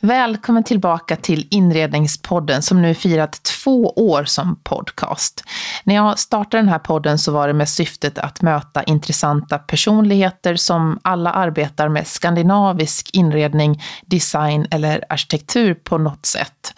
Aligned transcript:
Välkommen 0.00 0.64
tillbaka 0.64 1.16
till 1.16 1.46
Inredningspodden 1.50 2.62
som 2.62 2.82
nu 2.82 2.94
firat 2.94 3.42
två 3.42 3.92
år 3.96 4.24
som 4.24 4.60
podcast. 4.62 5.44
När 5.84 5.94
jag 5.94 6.18
startade 6.18 6.62
den 6.62 6.68
här 6.68 6.78
podden 6.78 7.18
så 7.18 7.32
var 7.32 7.48
det 7.48 7.54
med 7.54 7.68
syftet 7.68 8.18
att 8.18 8.42
möta 8.42 8.82
intressanta 8.82 9.58
personligheter 9.58 10.56
som 10.56 10.98
alla 11.02 11.32
arbetar 11.32 11.88
med 11.88 12.06
skandinavisk 12.06 13.10
inredning, 13.12 13.82
design 14.06 14.66
eller 14.70 15.04
arkitektur 15.08 15.74
på 15.74 15.98
något 15.98 16.26
sätt. 16.26 16.74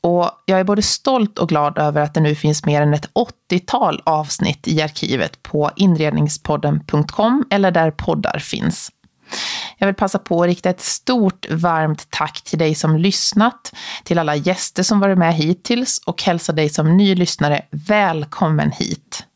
Och 0.00 0.30
jag 0.46 0.60
är 0.60 0.64
både 0.64 0.82
stolt 0.82 1.38
och 1.38 1.48
glad 1.48 1.78
över 1.78 2.00
att 2.00 2.14
det 2.14 2.20
nu 2.20 2.34
finns 2.34 2.66
mer 2.66 2.82
än 2.82 2.94
ett 2.94 3.10
80-tal 3.50 4.02
avsnitt 4.04 4.68
i 4.68 4.82
arkivet 4.82 5.42
på 5.42 5.70
inredningspodden.com 5.76 7.44
eller 7.50 7.70
där 7.70 7.90
poddar 7.90 8.38
finns. 8.38 8.90
Jag 9.78 9.86
vill 9.86 9.94
passa 9.94 10.18
på 10.18 10.42
att 10.42 10.46
rikta 10.46 10.70
ett 10.70 10.80
stort 10.80 11.50
varmt 11.50 12.06
tack 12.10 12.42
till 12.42 12.58
dig 12.58 12.74
som 12.74 12.96
lyssnat, 12.96 13.72
till 14.04 14.18
alla 14.18 14.36
gäster 14.36 14.82
som 14.82 15.00
varit 15.00 15.18
med 15.18 15.34
hittills 15.34 16.00
och 16.06 16.22
hälsa 16.22 16.52
dig 16.52 16.68
som 16.68 16.96
ny 16.96 17.14
lyssnare 17.14 17.62
välkommen 17.70 18.70
hit. 18.70 19.26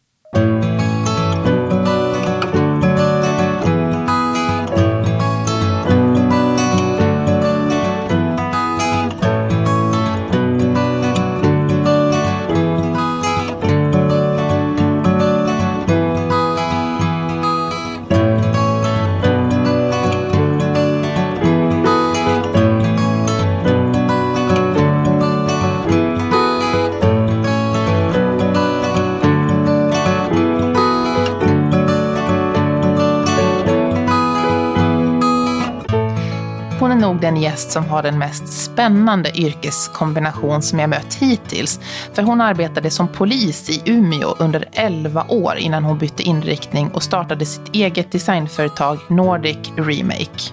Är 36.97 37.01
nog 37.01 37.21
den 37.21 37.37
gäst 37.37 37.71
som 37.71 37.85
har 37.85 38.03
den 38.03 38.19
mest 38.19 38.49
spännande 38.49 39.39
yrkeskombination 39.39 40.63
som 40.63 40.79
jag 40.79 40.91
mött 40.91 41.15
hittills. 41.15 41.81
För 42.13 42.23
hon 42.23 42.41
arbetade 42.41 42.91
som 42.91 43.09
polis 43.09 43.71
i 43.71 43.83
Umeå 43.85 44.35
under 44.39 44.65
11 44.73 45.25
år 45.29 45.57
innan 45.57 45.85
hon 45.85 45.99
bytte 45.99 46.23
inriktning 46.23 46.91
och 46.91 47.03
startade 47.03 47.47
sitt 47.47 47.75
eget 47.75 48.13
designföretag 48.13 48.99
Nordic 49.09 49.59
Remake. 49.77 50.53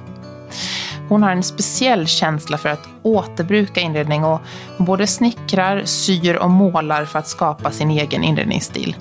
Hon 1.10 1.24
har 1.24 1.32
en 1.32 1.44
speciell 1.44 2.08
känsla 2.08 2.58
för 2.58 2.70
att 2.70 2.88
återbruka 3.04 3.82
inredning 3.82 4.24
och 4.24 4.42
både 4.78 5.08
snickrar, 5.08 5.82
syr 5.86 6.36
och 6.36 6.50
målar 6.50 7.06
för 7.06 7.20
att 7.20 7.28
skapa 7.28 7.72
sin 7.72 7.92
egen 7.92 8.24
inredningsstil. 8.24 8.96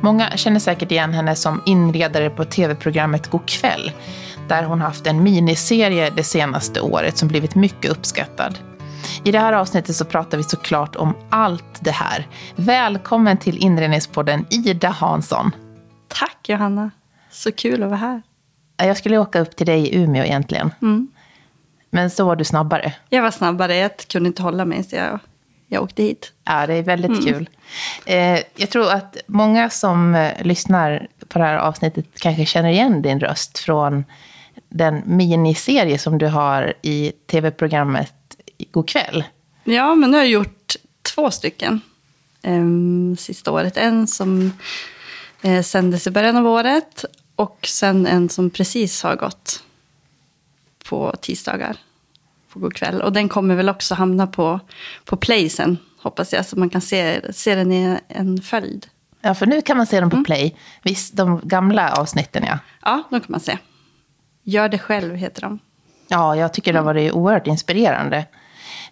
Många 0.00 0.30
känner 0.30 0.60
säkert 0.60 0.90
igen 0.90 1.12
henne 1.12 1.34
som 1.34 1.62
inredare 1.66 2.30
på 2.30 2.44
tv-programmet 2.44 3.30
God 3.30 3.48
kväll 3.48 3.92
där 4.48 4.64
hon 4.64 4.80
haft 4.80 5.06
en 5.06 5.22
miniserie 5.22 6.10
det 6.10 6.24
senaste 6.24 6.80
året 6.80 7.18
som 7.18 7.28
blivit 7.28 7.54
mycket 7.54 7.90
uppskattad. 7.90 8.58
I 9.24 9.32
det 9.32 9.38
här 9.38 9.52
avsnittet 9.52 9.96
så 9.96 10.04
pratar 10.04 10.38
vi 10.38 10.44
såklart 10.44 10.96
om 10.96 11.14
allt 11.30 11.80
det 11.80 11.90
här. 11.90 12.26
Välkommen 12.56 13.38
till 13.38 13.58
Inredningspodden 13.58 14.46
Ida 14.50 14.88
Hansson. 14.88 15.50
Tack 16.08 16.48
Johanna, 16.48 16.90
så 17.30 17.52
kul 17.52 17.82
att 17.82 17.88
vara 17.88 17.98
här. 17.98 18.22
Jag 18.76 18.96
skulle 18.96 19.18
åka 19.18 19.40
upp 19.40 19.56
till 19.56 19.66
dig 19.66 19.88
i 19.88 19.96
Umeå 19.96 20.24
egentligen. 20.24 20.70
Mm. 20.82 21.08
Men 21.90 22.10
så 22.10 22.24
var 22.24 22.36
du 22.36 22.44
snabbare. 22.44 22.92
Jag 23.08 23.22
var 23.22 23.30
snabbare, 23.30 23.76
jag 23.76 23.96
kunde 23.96 24.26
inte 24.26 24.42
hålla 24.42 24.64
mig 24.64 24.84
så 24.84 24.96
jag, 24.96 25.18
jag 25.68 25.82
åkte 25.82 26.02
hit. 26.02 26.32
Ja, 26.44 26.66
det 26.66 26.74
är 26.74 26.82
väldigt 26.82 27.24
kul. 27.26 27.48
Eh, 28.06 28.40
jag 28.56 28.70
tror 28.70 28.92
att 28.92 29.16
många 29.26 29.70
som 29.70 30.14
eh, 30.14 30.42
lyssnar 30.42 31.08
på 31.28 31.38
det 31.38 31.44
här 31.44 31.56
avsnittet 31.56 32.06
kanske 32.18 32.46
känner 32.46 32.68
igen 32.68 33.02
din 33.02 33.20
röst 33.20 33.58
från 33.58 34.04
den 34.68 35.02
miniserie 35.06 35.98
som 35.98 36.18
du 36.18 36.26
har 36.26 36.74
i 36.82 37.12
tv-programmet 37.26 38.12
God 38.70 38.88
kväll. 38.88 39.24
Ja, 39.64 39.94
men 39.94 40.10
nu 40.10 40.16
har 40.16 40.24
jag 40.24 40.30
gjort 40.30 40.76
två 41.02 41.30
stycken 41.30 41.80
um, 42.42 43.16
sista 43.16 43.52
året. 43.52 43.76
En 43.76 44.06
som 44.06 44.52
eh, 45.42 45.62
sändes 45.62 46.06
i 46.06 46.10
början 46.10 46.36
av 46.36 46.46
året 46.46 47.04
och 47.36 47.58
sen 47.70 48.06
en 48.06 48.28
som 48.28 48.50
precis 48.50 49.02
har 49.02 49.16
gått 49.16 49.62
på 50.84 51.14
tisdagar 51.20 51.76
på 52.52 52.58
God 52.58 52.74
kväll. 52.74 53.02
Och 53.02 53.12
den 53.12 53.28
kommer 53.28 53.54
väl 53.54 53.68
också 53.68 53.94
hamna 53.94 54.26
på, 54.26 54.60
på 55.04 55.16
Play 55.16 55.48
sen, 55.48 55.78
hoppas 55.98 56.32
jag, 56.32 56.46
så 56.46 56.58
man 56.58 56.70
kan 56.70 56.80
se, 56.80 57.32
se 57.32 57.54
den 57.54 57.72
i 57.72 57.98
en 58.08 58.42
följd. 58.42 58.86
Ja, 59.20 59.34
för 59.34 59.46
nu 59.46 59.62
kan 59.62 59.76
man 59.76 59.86
se 59.86 60.00
dem 60.00 60.10
på 60.10 60.24
Play. 60.24 60.56
Visst, 60.82 61.16
de 61.16 61.40
gamla 61.44 61.92
avsnitten, 61.92 62.44
ja. 62.46 62.58
Ja, 62.82 63.02
de 63.10 63.20
kan 63.20 63.26
man 63.28 63.40
se. 63.40 63.58
Gör 64.44 64.68
det 64.68 64.78
själv 64.78 65.14
heter 65.14 65.42
de. 65.42 65.58
Ja, 66.08 66.36
jag 66.36 66.52
tycker 66.52 66.72
det 66.72 66.78
har 66.78 66.84
varit 66.86 67.12
oerhört 67.12 67.46
inspirerande. 67.46 68.24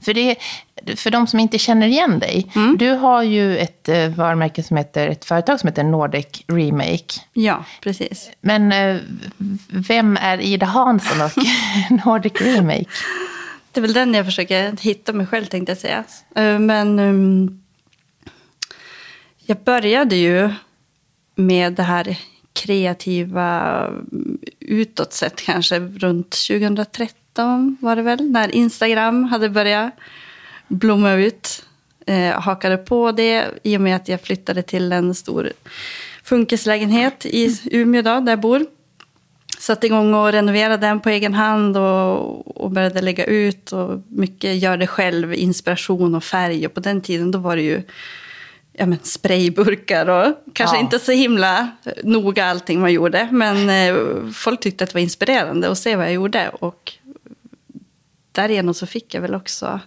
För, 0.01 0.15
det, 0.15 0.37
för 0.97 1.11
de 1.11 1.27
som 1.27 1.41
inte 1.41 1.59
känner 1.59 1.87
igen 1.87 2.19
dig, 2.19 2.53
du 2.79 2.91
har 2.91 3.23
ju 3.23 3.59
ett 3.59 3.89
eh, 3.89 4.09
varumärke 4.09 4.63
som 4.63 4.77
heter, 4.77 5.09
ett 5.09 5.25
företag 5.25 5.61
som 5.61 5.69
heter 5.69 5.85
Nordic 5.85 6.27
Remake. 6.47 7.21
Ja, 7.33 7.65
precis. 7.81 8.31
Men 8.41 8.73
eh, 8.73 8.97
vem 9.69 10.19
är 10.21 10.41
Ida 10.41 10.67
Hansson 10.67 11.21
och 11.21 11.31
Nordic 12.07 12.33
Remake? 12.41 12.85
Det 13.73 13.81
är 13.81 13.83
väl 13.83 13.93
den 13.93 14.15
jag 14.15 14.25
försöker 14.25 14.77
hitta 14.83 15.13
mig 15.13 15.27
själv 15.27 15.45
tänkte 15.45 15.71
jag 15.73 15.79
säga. 15.79 16.05
Eh, 16.35 16.59
Men 16.59 16.99
um, 16.99 17.63
jag 19.47 19.59
började 19.59 20.17
ju 20.17 20.51
med 21.35 21.73
det 21.73 21.83
här 21.83 22.17
kreativa 22.53 23.87
mm, 23.87 24.39
utåt 24.61 25.13
sett 25.13 25.41
kanske 25.41 25.79
runt 25.79 26.31
2013 26.49 27.77
var 27.81 27.97
det 27.97 28.03
väl. 28.03 28.31
När 28.31 28.55
Instagram 28.55 29.25
hade 29.25 29.49
börjat 29.49 29.93
blomma 30.69 31.13
ut. 31.13 31.65
Eh, 32.07 32.41
hakade 32.41 32.77
på 32.77 33.13
det 33.13 33.47
i 33.63 33.77
och 33.77 33.81
med 33.81 33.97
att 33.97 34.09
jag 34.09 34.21
flyttade 34.21 34.63
till 34.63 34.93
en 34.93 35.15
stor 35.15 35.53
funkislägenhet 36.25 37.27
i 37.27 37.61
Umeå 37.71 38.03
då, 38.03 38.21
där 38.21 38.33
jag 38.33 38.41
bor 38.41 38.67
satte 39.63 39.87
igång 39.87 40.15
och 40.15 40.33
renoverade 40.33 40.87
den 40.87 41.01
på 41.01 41.09
egen 41.09 41.35
hand 41.35 41.77
och, 41.77 42.63
och 42.63 42.71
började 42.71 43.01
lägga 43.01 43.25
ut. 43.25 43.73
Och 43.73 44.01
mycket 44.09 44.57
gör 44.57 44.77
det 44.77 44.87
själv, 44.87 45.35
inspiration 45.35 46.15
och 46.15 46.25
färg. 46.25 46.67
Och 46.67 46.75
på 46.75 46.81
den 46.81 47.01
tiden 47.01 47.31
då 47.31 47.39
var 47.39 47.57
det 47.57 47.63
ju 47.63 47.83
ja, 48.73 48.87
men 48.87 48.99
sprayburkar 49.03 50.07
och 50.09 50.35
kanske 50.53 50.77
Ja. 50.77 50.81
inte 50.81 50.99
så 50.99 51.13
himla 51.13 51.71
noga 52.03 52.45
allting 52.45 52.81
man 52.81 52.93
gjorde. 52.93 53.29
Men 53.33 53.71
eh, 53.71 54.31
folk 54.33 54.61
tyckte 54.61 54.85
att 54.85 54.91
det 54.91 54.95
var 54.95 55.01
inspirerande 55.01 55.71
att 55.71 55.79
se 55.79 55.97
vad 55.97 56.07
jag 56.07 56.13
gjorde. 56.13 56.49
Och 56.49 56.93
därigenom 58.33 58.75
så 58.75 58.87
fick 58.87 59.15
jag 59.15 59.21
väl 59.21 59.35
också 59.35 59.81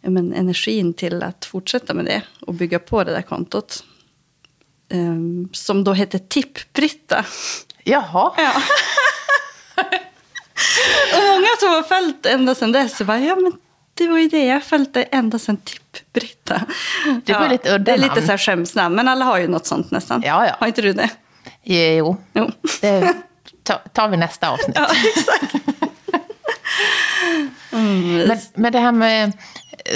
ja, 0.00 0.10
men, 0.10 0.32
energin 0.32 0.94
till 0.94 1.22
att 1.22 1.44
fortsätta 1.44 1.94
med 1.94 2.04
det 2.04 2.22
och 2.40 2.54
bygga 2.54 2.78
på 2.78 3.04
det 3.04 3.12
där 3.12 3.22
kontot. 3.22 3.84
Ehm, 4.88 5.48
som 5.52 5.84
då 5.84 5.92
hette 5.92 6.18
Tipp-Britta. 6.18 7.24
Jaha, 7.84 8.32
Ja. 8.36 8.52
och 11.14 11.24
många 11.28 11.46
som 11.60 11.68
har 11.68 11.82
följt 11.82 12.26
ända 12.26 12.54
sedan 12.54 12.72
dess 12.72 12.98
bara, 13.02 13.20
ja 13.20 13.36
men 13.36 13.52
det 13.96 14.06
var 14.08 14.18
ju 14.18 14.28
det, 14.28 14.44
jag 14.46 14.54
har 14.54 14.60
följt 14.60 14.94
det 14.94 15.02
ända 15.02 15.38
sedan 15.38 15.56
Tipp-Britta. 15.56 16.60
Det 17.24 17.32
var 17.32 17.48
lite 17.48 17.74
udda 17.74 17.78
Det 17.78 17.92
är 17.92 17.98
lite 17.98 18.22
så 18.22 18.30
här 18.30 18.38
skämsnamn, 18.38 18.94
men 18.94 19.08
alla 19.08 19.24
har 19.24 19.38
ju 19.38 19.48
något 19.48 19.66
sånt 19.66 19.90
nästan. 19.90 20.22
Ja, 20.26 20.46
ja. 20.46 20.56
Har 20.60 20.66
inte 20.66 20.82
du 20.82 20.92
det? 20.92 21.08
jo, 21.62 22.16
Jo. 22.32 22.50
det 22.80 23.14
ta- 23.62 23.80
tar 23.92 24.08
vi 24.08 24.16
nästa 24.16 24.50
avsnitt. 24.50 24.76
Ja, 24.78 24.86
exakt. 25.16 25.54
Mm, 27.72 28.28
Men, 28.28 28.38
men 28.54 28.72
det 28.72 28.78
här 28.78 28.92
med 28.92 29.32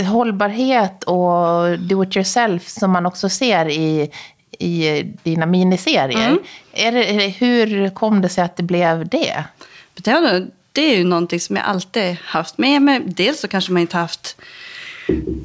hållbarhet 0.08 1.04
och 1.04 1.78
do 1.78 2.02
it 2.04 2.16
yourself 2.16 2.68
som 2.68 2.90
man 2.90 3.06
också 3.06 3.28
ser 3.28 3.68
i, 3.68 4.10
i 4.58 5.02
dina 5.22 5.46
miniserier. 5.46 6.26
Mm. 6.28 6.38
Är 6.72 6.92
det, 6.92 7.28
hur 7.28 7.90
kom 7.90 8.20
det 8.22 8.28
sig 8.28 8.44
att 8.44 8.56
det 8.56 8.62
blev 8.62 9.08
det? 9.08 9.44
Det, 9.94 10.10
har 10.10 10.46
det 10.72 10.80
är 10.80 10.96
ju 10.96 11.04
någonting 11.04 11.40
som 11.40 11.56
jag 11.56 11.64
alltid 11.64 12.16
haft 12.24 12.58
med 12.58 12.82
mig. 12.82 13.02
Dels 13.06 13.40
så 13.40 13.48
kanske 13.48 13.72
man 13.72 13.82
inte 13.82 13.96
haft, 13.96 14.36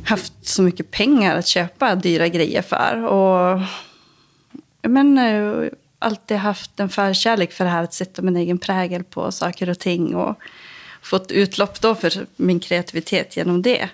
haft 0.06 0.34
så 0.42 0.62
mycket 0.62 0.92
pengar 0.92 1.36
att 1.36 1.48
köpa 1.48 1.96
dyra 1.96 2.28
grejer 2.28 2.62
för. 2.62 3.04
Och 3.04 3.62
men, 4.82 5.20
alltid 6.00 6.38
haft 6.38 6.80
en 6.80 6.90
förkärlek 6.90 7.52
för 7.52 7.64
det 7.64 7.72
här 7.72 7.84
att 7.84 7.94
sätta 7.94 8.22
min 8.22 8.38
egen 8.38 8.58
prägel 8.58 9.04
på 9.04 9.32
saker 9.32 9.70
och 9.70 9.80
ting. 9.80 10.16
Och 10.16 10.40
fått 11.02 11.32
utlopp 11.32 11.82
då 11.82 11.96
för 11.96 12.12
min 12.36 12.60
kreativitet 12.60 13.38
genom 13.38 13.62
det. 13.62 13.90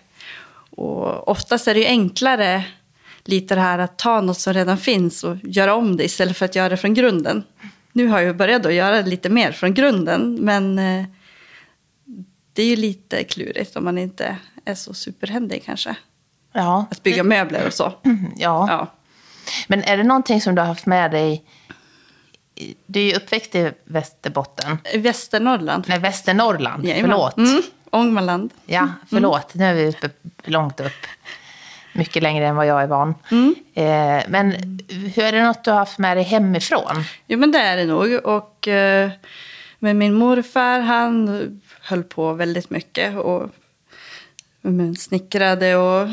Och 0.70 1.28
oftast 1.28 1.68
är 1.68 1.74
det 1.74 1.80
ju 1.80 1.86
enklare 1.86 2.64
lite 3.24 3.56
det 3.56 3.62
här 3.62 3.80
att 3.80 3.98
ta 3.98 4.22
något 4.22 4.40
som 4.40 4.54
redan 4.54 4.78
finns 4.78 5.24
och 5.24 5.38
göra 5.44 5.76
om 5.76 5.98
det 5.98 6.04
istället 6.04 6.38
för 6.38 6.46
att 6.46 6.56
göra 6.56 6.70
det 6.70 6.78
från 6.78 6.94
grunden. 6.94 7.44
Nu 7.92 8.08
har 8.08 8.20
jag 8.20 8.38
börjat 8.38 8.66
att 8.66 8.74
göra 8.74 9.02
det 9.02 9.10
lite 9.10 9.30
mer 9.30 9.52
från 9.52 9.74
grunden, 9.74 10.38
men 10.42 10.80
eh, 10.80 11.06
det 12.62 12.66
är 12.66 12.70
ju 12.70 12.76
lite 12.76 13.24
klurigt 13.24 13.76
om 13.76 13.84
man 13.84 13.98
inte 13.98 14.38
är 14.66 14.76
så 14.76 14.94
superhändig 14.94 15.64
kanske. 15.66 15.96
Ja. 16.54 16.86
Att 16.92 17.04
bygga 17.04 17.24
möbler 17.24 17.68
och 17.68 17.74
så. 17.74 17.94
ja. 18.38 18.68
Ja. 18.70 18.88
Men 19.68 19.84
är 19.84 19.98
det 19.98 20.04
någonting 20.04 20.42
som 20.42 20.56
du 20.56 20.62
har 20.62 20.68
haft 20.68 20.86
med 20.86 21.12
dig? 21.12 21.44
Du 22.86 23.00
är 23.00 23.04
ju 23.04 23.14
uppväxt 23.14 23.56
i 23.56 23.72
Västerbotten. 23.84 24.78
Västernorrland. 24.96 25.86
Nej, 25.88 26.00
Västernorrland. 26.00 26.86
Jajamän. 26.86 27.12
Förlåt. 27.12 27.38
Mm, 27.38 27.62
Ångermanland. 27.90 28.54
Ja, 28.66 28.88
förlåt. 29.10 29.54
Nu 29.56 29.66
är 29.66 29.74
vi 29.74 29.88
uppe 29.88 30.10
långt 30.44 30.80
upp. 30.80 31.06
Mycket 31.94 32.24
längre 32.24 32.48
än 32.48 32.56
vad 32.56 32.66
jag 32.66 32.82
är 32.84 32.88
van. 32.88 33.16
Eh, 33.74 34.24
men 34.28 34.52
hur 34.90 35.24
är 35.24 35.32
det 35.32 35.44
något 35.44 35.64
du 35.64 35.72
har 35.72 35.78
haft 35.78 35.98
med 35.98 36.18
dig 36.18 36.24
hemifrån? 36.24 37.04
Jo, 37.28 37.40
men 37.40 37.52
det 37.52 37.60
är 37.60 37.78
det 37.78 37.86
nog. 37.86 38.26
Och 38.26 38.68
eh, 38.68 39.12
med 39.80 39.96
min 39.96 40.14
morfar, 40.14 40.80
han 40.80 41.62
höll 41.82 42.04
på 42.04 42.34
väldigt 42.34 42.70
mycket 42.70 43.18
och 43.18 43.50
men, 44.62 44.96
snickrade 44.96 45.76
och 45.76 46.08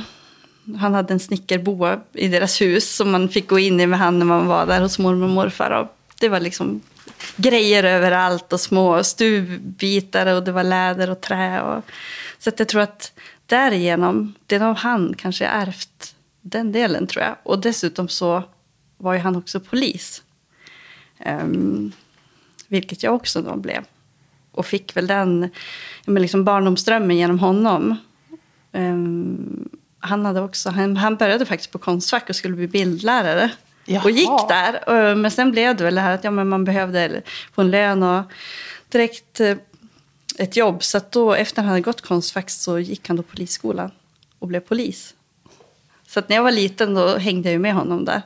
han 0.77 0.95
hade 0.95 1.13
en 1.13 1.21
snickerboa 1.21 2.01
i 2.13 2.29
deras 2.29 2.61
hus 2.61 2.97
som 2.97 3.11
man 3.11 3.29
fick 3.29 3.49
gå 3.49 3.59
in 3.59 3.81
i 3.81 3.87
med 3.87 3.99
han 3.99 4.19
när 4.19 4.27
man 4.27 4.47
var 4.47 4.67
där 4.67 4.81
hos 4.81 4.99
mormor 4.99 5.25
och 5.25 5.31
morfar. 5.31 5.71
Och 5.71 5.89
det 6.21 6.29
var 6.29 6.41
liksom 6.41 6.81
grejer 7.37 7.85
överallt 7.85 8.53
och 8.53 8.61
små 8.61 9.05
stuvbitar 9.05 10.27
och 10.27 10.45
det 10.45 10.53
var 10.53 10.65
läder 10.65 11.11
och 11.11 11.21
trä. 11.21 11.63
Och, 11.63 11.85
så 12.39 12.49
att 12.49 12.59
jag 12.59 12.69
tror 12.69 12.81
att 12.81 13.13
därigenom, 13.47 14.35
det 14.47 14.57
är 14.57 14.61
av 14.61 14.77
han 14.77 15.15
kanske 15.19 15.45
jag 15.45 15.55
ärvt 15.55 16.15
den 16.41 16.73
delen 16.73 17.07
tror 17.07 17.25
jag. 17.25 17.37
Och 17.43 17.61
dessutom 17.61 18.09
så 18.09 18.43
var 18.97 19.15
ju 19.15 19.21
han 19.21 19.37
också 19.37 19.61
polis. 19.61 20.23
Um, 21.27 21.93
vilket 22.69 23.03
jag 23.03 23.15
också 23.15 23.43
då 23.43 23.57
blev. 23.57 23.85
Och 24.59 24.67
fick 24.67 24.97
väl 24.97 25.07
den 25.07 25.51
men 26.07 26.23
liksom 26.23 26.45
barndomsdrömmen 26.45 27.17
genom 27.17 27.39
honom. 27.39 27.97
Ehm, 28.73 29.69
han, 29.99 30.25
hade 30.25 30.41
också, 30.41 30.71
han, 30.71 30.97
han 30.97 31.17
började 31.17 31.47
faktiskt 31.47 31.71
på 31.71 31.79
Konstfack 31.79 32.29
och 32.29 32.37
skulle 32.37 32.55
bli 32.55 32.69
bildlärare. 32.69 33.51
Jaha. 33.85 34.05
Och 34.05 34.11
gick 34.11 34.49
där. 34.49 34.89
Och, 34.89 35.19
men 35.19 35.31
sen 35.31 35.51
blev 35.51 35.77
det 35.77 35.85
väl 35.85 35.95
det 35.95 36.01
här 36.01 36.15
att 36.15 36.25
ja, 36.25 36.31
men 36.31 36.49
man 36.49 36.65
behövde 36.65 37.23
få 37.53 37.61
en 37.61 37.71
lön 37.71 38.03
och 38.03 38.23
direkt 38.89 39.41
eh, 39.41 39.57
ett 40.39 40.57
jobb. 40.57 40.83
Så 40.83 40.99
att 40.99 41.13
då 41.13 41.35
efter 41.35 41.63
han 41.63 41.69
hade 41.69 41.81
gått 41.81 42.01
Konstfack 42.01 42.51
så 42.51 42.79
gick 42.79 43.09
han 43.09 43.17
då 43.17 43.23
polisskolan 43.23 43.91
och 44.39 44.49
blev 44.49 44.61
polis. 44.61 45.15
Så 46.07 46.23
när 46.27 46.37
jag 46.37 46.43
var 46.43 46.51
liten 46.53 46.95
då 46.95 47.17
hängde 47.17 47.53
jag 47.53 47.61
med 47.61 47.75
honom 47.75 48.05
där 48.05 48.23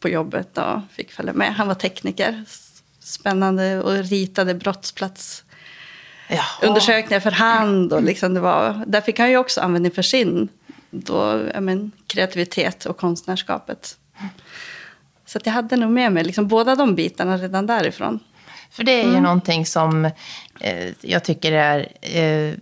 på 0.00 0.08
jobbet 0.08 0.58
och 0.58 0.80
fick 0.90 1.12
följa 1.12 1.32
med. 1.32 1.54
Han 1.54 1.68
var 1.68 1.74
tekniker. 1.74 2.44
Spännande 3.02 3.82
och 3.82 3.92
ritade 3.92 4.54
brottsplats 4.54 5.44
Jaha. 6.28 6.44
undersökningar 6.62 7.20
för 7.20 7.30
hand. 7.30 7.92
Och 7.92 8.02
liksom 8.02 8.34
det 8.34 8.40
var, 8.40 8.84
där 8.86 9.00
fick 9.00 9.18
han 9.18 9.30
ju 9.30 9.36
också 9.36 9.60
användning 9.60 9.92
för 9.92 10.02
sin 10.02 10.48
då, 10.90 11.40
men, 11.60 11.92
kreativitet 12.06 12.86
och 12.86 12.96
konstnärskapet. 12.96 13.96
Så 15.26 15.38
jag 15.44 15.52
hade 15.52 15.76
nog 15.76 15.90
med 15.90 16.12
mig 16.12 16.24
liksom, 16.24 16.48
båda 16.48 16.74
de 16.74 16.94
bitarna 16.94 17.36
redan 17.36 17.66
därifrån. 17.66 18.20
För 18.70 18.84
det 18.84 19.02
är 19.02 19.04
ju 19.04 19.20
någonting 19.20 19.66
som 19.66 20.04
eh, 20.60 20.88
jag 21.00 21.24
tycker 21.24 21.52
är 21.52 21.88
eh, 22.00 22.54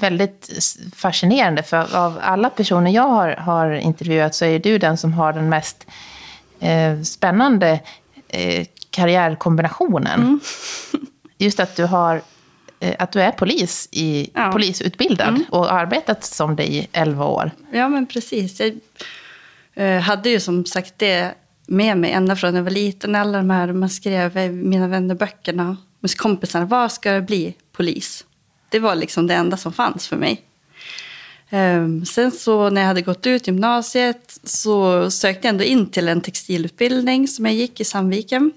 väldigt 0.00 0.50
fascinerande. 0.96 1.62
För 1.62 1.96
av 1.96 2.18
alla 2.22 2.50
personer 2.50 2.90
jag 2.90 3.08
har, 3.08 3.28
har 3.28 3.72
intervjuat 3.72 4.34
så 4.34 4.44
är 4.44 4.58
du 4.58 4.78
den 4.78 4.96
som 4.96 5.12
har 5.12 5.32
den 5.32 5.48
mest 5.48 5.86
eh, 6.60 7.00
spännande 7.02 7.80
karriärkombinationen. 8.90 10.40
Just 11.38 11.60
att 11.60 11.76
du 11.76 11.84
har 11.84 12.22
eh, 12.80 12.94
att 12.98 13.12
du 13.12 13.20
är 13.22 13.30
polis 13.30 13.88
i, 13.92 14.30
Ja. 14.34 14.52
polisutbildad 14.52 15.42
och 15.50 15.64
har 15.64 15.78
arbetat 15.78 16.24
som 16.24 16.56
det 16.56 16.66
i 16.66 16.88
11 16.92 17.24
år. 17.26 17.50
Ja, 17.72 17.88
men 17.88 18.06
precis. 18.06 18.60
Jag 18.60 18.78
eh, 19.74 20.00
hade 20.00 20.30
ju 20.30 20.40
som 20.40 20.64
sagt 20.66 20.94
det 20.96 21.34
med 21.66 21.96
mig 21.96 22.12
ända 22.12 22.36
från 22.36 22.54
jag 22.54 22.62
var 22.62 22.70
liten. 22.70 23.14
Alla 23.14 23.38
de 23.38 23.50
här, 23.50 23.72
man 23.72 23.90
skrev 23.90 24.36
i 24.38 24.48
mina 24.48 24.88
vännerböckerna 24.88 25.76
med 26.00 26.16
kompisarna. 26.16 26.64
Vad 26.64 26.92
ska 26.92 27.12
det 27.12 27.20
bli? 27.22 27.54
Polis. 27.72 28.24
Det 28.68 28.78
var 28.78 28.94
liksom 28.94 29.26
det 29.26 29.34
enda 29.34 29.56
som 29.56 29.72
fanns 29.72 30.08
för 30.08 30.16
mig. 30.16 30.42
Ehm, 31.50 32.04
sen 32.04 32.30
så 32.30 32.70
när 32.70 32.80
jag 32.80 32.88
hade 32.88 33.02
gått 33.02 33.26
ut 33.26 33.46
gymnasiet 33.46 34.38
så 34.44 35.10
sökte 35.10 35.46
jag 35.46 35.52
ändå 35.52 35.64
in 35.64 35.86
till 35.86 36.08
en 36.08 36.20
textilutbildning 36.20 37.28
som 37.28 37.46
jag 37.46 37.54
gick 37.54 37.80
i 37.80 37.84
Sandviken. 37.84 38.52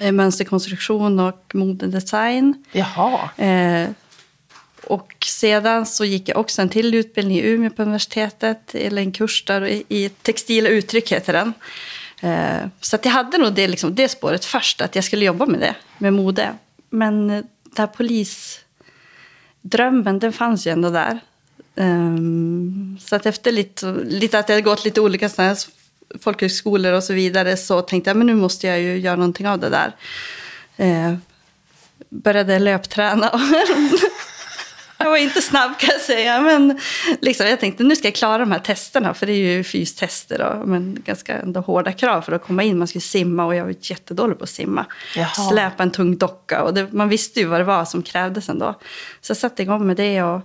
Eh, 0.00 0.12
Mönsterkonstruktion 0.12 1.20
och 1.20 1.50
modedesign. 1.54 2.64
Jaha. 2.72 3.30
Eh, 3.36 3.88
och 4.84 5.16
sedan 5.24 5.86
så 5.86 6.04
gick 6.04 6.28
jag 6.28 6.38
också 6.38 6.62
en 6.62 6.68
till 6.68 6.94
utbildning 6.94 7.38
i 7.38 7.48
Umeå 7.48 7.70
på 7.70 7.82
universitetet, 7.82 8.74
eller 8.74 9.02
en 9.02 9.12
kurs 9.12 9.44
där 9.44 9.66
i, 9.66 9.84
i 9.88 10.08
textila 10.08 10.68
uttryck 10.68 11.12
heter 11.12 11.32
den. 11.32 11.52
Eh, 12.20 12.68
så 12.80 12.96
att 12.96 13.04
jag 13.04 13.12
hade 13.12 13.38
nog 13.38 13.52
det, 13.52 13.68
liksom, 13.68 13.94
det 13.94 14.08
spåret 14.08 14.44
först, 14.44 14.80
att 14.80 14.94
jag 14.94 15.04
skulle 15.04 15.24
jobba 15.24 15.46
med 15.46 15.60
det, 15.60 15.74
med 15.98 16.12
mode. 16.12 16.54
Men 16.90 17.30
eh, 17.30 17.44
den 17.62 17.72
här 17.76 17.86
polisdrömmen, 17.86 20.18
den 20.18 20.32
fanns 20.32 20.66
ju 20.66 20.70
ändå 20.70 20.90
där. 20.90 21.20
Ehm, 21.76 22.98
så 23.00 23.16
att 23.16 23.26
efter 23.26 23.52
lite, 23.52 23.92
lite 24.04 24.38
att 24.38 24.48
jag 24.48 24.64
gått 24.64 24.84
lite 24.84 25.00
olika 25.00 25.28
här 25.28 25.56
folkhögskolor 26.20 26.92
och 26.92 27.04
så 27.04 27.12
vidare 27.12 27.56
så 27.56 27.82
tänkte 27.82 28.10
jag 28.10 28.16
men 28.16 28.26
nu 28.26 28.34
måste 28.34 28.66
jag 28.66 28.80
ju 28.80 28.98
göra 28.98 29.16
någonting 29.16 29.48
av 29.48 29.58
det 29.58 29.68
där. 29.68 29.92
Eh, 30.76 31.14
började 32.08 32.58
löpträna. 32.58 33.30
jag 34.98 35.10
var 35.10 35.16
inte 35.16 35.42
snabb 35.42 35.78
kan 35.78 35.88
jag 35.92 36.00
säga. 36.00 36.40
Men 36.40 36.80
liksom, 37.20 37.46
jag 37.46 37.60
tänkte 37.60 37.84
nu 37.84 37.96
ska 37.96 38.08
jag 38.08 38.14
klara 38.14 38.38
de 38.38 38.52
här 38.52 38.58
testerna. 38.58 39.14
För 39.14 39.26
det 39.26 39.32
är 39.32 39.56
ju 39.56 39.64
fystester 39.64 40.42
och 40.42 40.68
men 40.68 41.02
ganska 41.04 41.38
ändå 41.38 41.60
hårda 41.60 41.92
krav 41.92 42.22
för 42.22 42.32
att 42.32 42.42
komma 42.42 42.62
in. 42.62 42.78
Man 42.78 42.88
skulle 42.88 43.02
simma 43.02 43.44
och 43.44 43.54
jag 43.54 43.64
var 43.64 43.74
jättedålig 43.80 44.38
på 44.38 44.44
att 44.44 44.50
simma. 44.50 44.86
Jaha. 45.16 45.50
Släpa 45.50 45.82
en 45.82 45.90
tung 45.90 46.16
docka. 46.16 46.62
Och 46.62 46.74
det, 46.74 46.92
man 46.92 47.08
visste 47.08 47.40
ju 47.40 47.46
vad 47.46 47.60
det 47.60 47.64
var 47.64 47.84
som 47.84 48.02
krävdes 48.02 48.48
ändå. 48.48 48.74
Så 49.20 49.30
jag 49.30 49.36
satte 49.36 49.62
igång 49.62 49.86
med 49.86 49.96
det 49.96 50.22
och, 50.22 50.40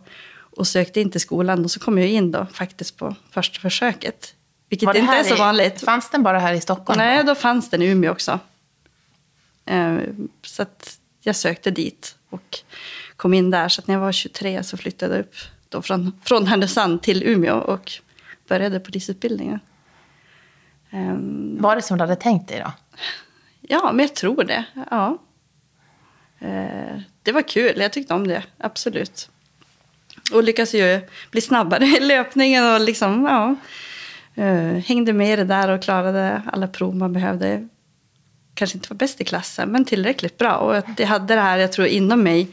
och 0.58 0.68
sökte 0.68 1.02
in 1.02 1.12
till 1.12 1.22
skolan. 1.22 1.64
Och 1.64 1.72
så 1.72 1.80
kom 1.80 1.98
jag 1.98 2.08
in 2.08 2.32
då 2.32 2.48
faktiskt 2.54 2.98
på 2.98 3.16
första 3.32 3.60
försöket. 3.60 4.34
Vilket 4.72 4.96
inte 4.96 5.14
är 5.14 5.24
så 5.24 5.36
i- 5.36 5.38
vanligt. 5.38 5.82
Fanns 5.82 6.10
den 6.10 6.24
bara 6.24 6.40
här 6.40 6.54
i 6.54 6.62
Stockholm? 6.62 6.98
Nej, 6.98 7.24
då 7.24 7.36
fanns 7.36 7.70
den 7.70 7.82
i 7.82 7.86
Umeå 7.88 8.12
också. 8.12 8.40
Eh, 9.66 9.98
Så 10.44 10.62
att 10.62 11.00
jag 11.22 11.36
sökte 11.36 11.72
dit 11.72 12.16
och 12.30 12.60
kom 13.16 13.34
in 13.34 13.50
där. 13.52 13.70
Så 13.70 13.82
att 13.82 13.88
när 13.88 13.96
jag 13.96 14.02
var 14.02 14.12
23 14.12 14.64
så 14.64 14.78
flyttade 14.78 15.16
jag 15.16 15.22
upp 15.22 15.36
då 15.70 15.82
från, 15.82 16.20
från 16.26 16.48
Härnösand 16.48 17.02
till 17.04 17.24
Umeå 17.24 17.56
och 17.58 17.92
började 18.48 18.80
polisutbildningen. 18.80 19.60
Ehm, 20.92 21.58
Var 21.62 21.76
det 21.76 21.82
som 21.82 21.98
du 21.98 22.04
hade 22.04 22.16
tänkt 22.16 22.48
dig 22.48 22.60
då? 22.60 22.72
Ja, 23.62 23.92
men 23.92 24.00
jag 24.06 24.16
tror 24.16 24.44
det. 24.44 24.64
Ja. 24.92 25.18
Eh, 26.40 27.00
Det 27.24 27.32
var 27.32 27.42
kul, 27.48 27.80
jag 27.80 27.94
tyckte 27.94 28.14
om 28.14 28.28
det, 28.28 28.44
absolut. 28.58 29.30
Och 30.34 30.44
lyckades 30.44 30.74
ju 30.74 31.02
bli 31.32 31.42
snabbare 31.42 31.86
i 31.86 32.00
löpningen 32.00 32.74
och 32.74 32.82
liksom, 32.82 33.26
ja. 33.26 33.56
Eh, 34.36 34.84
Hängde 34.86 35.14
med 35.14 35.34
i 35.34 35.36
det 35.36 35.44
där 35.44 35.70
och 35.70 35.82
klarade 35.82 36.42
alla 36.52 36.68
prov 36.68 36.96
man 36.96 37.14
behövde. 37.14 37.68
Kanske 38.54 38.78
inte 38.78 38.90
var 38.90 38.98
bäst 38.98 39.22
i 39.22 39.24
klassen, 39.24 39.70
men 39.70 39.86
tillräckligt 39.86 40.38
bra. 40.38 40.56
Och 40.56 40.78
att 40.78 41.00
jag 41.00 41.08
hade 41.08 41.36
det 41.36 41.42
här, 41.42 41.58
jag 41.58 41.72
tror, 41.72 41.88
inom 41.88 42.24
mig, 42.24 42.48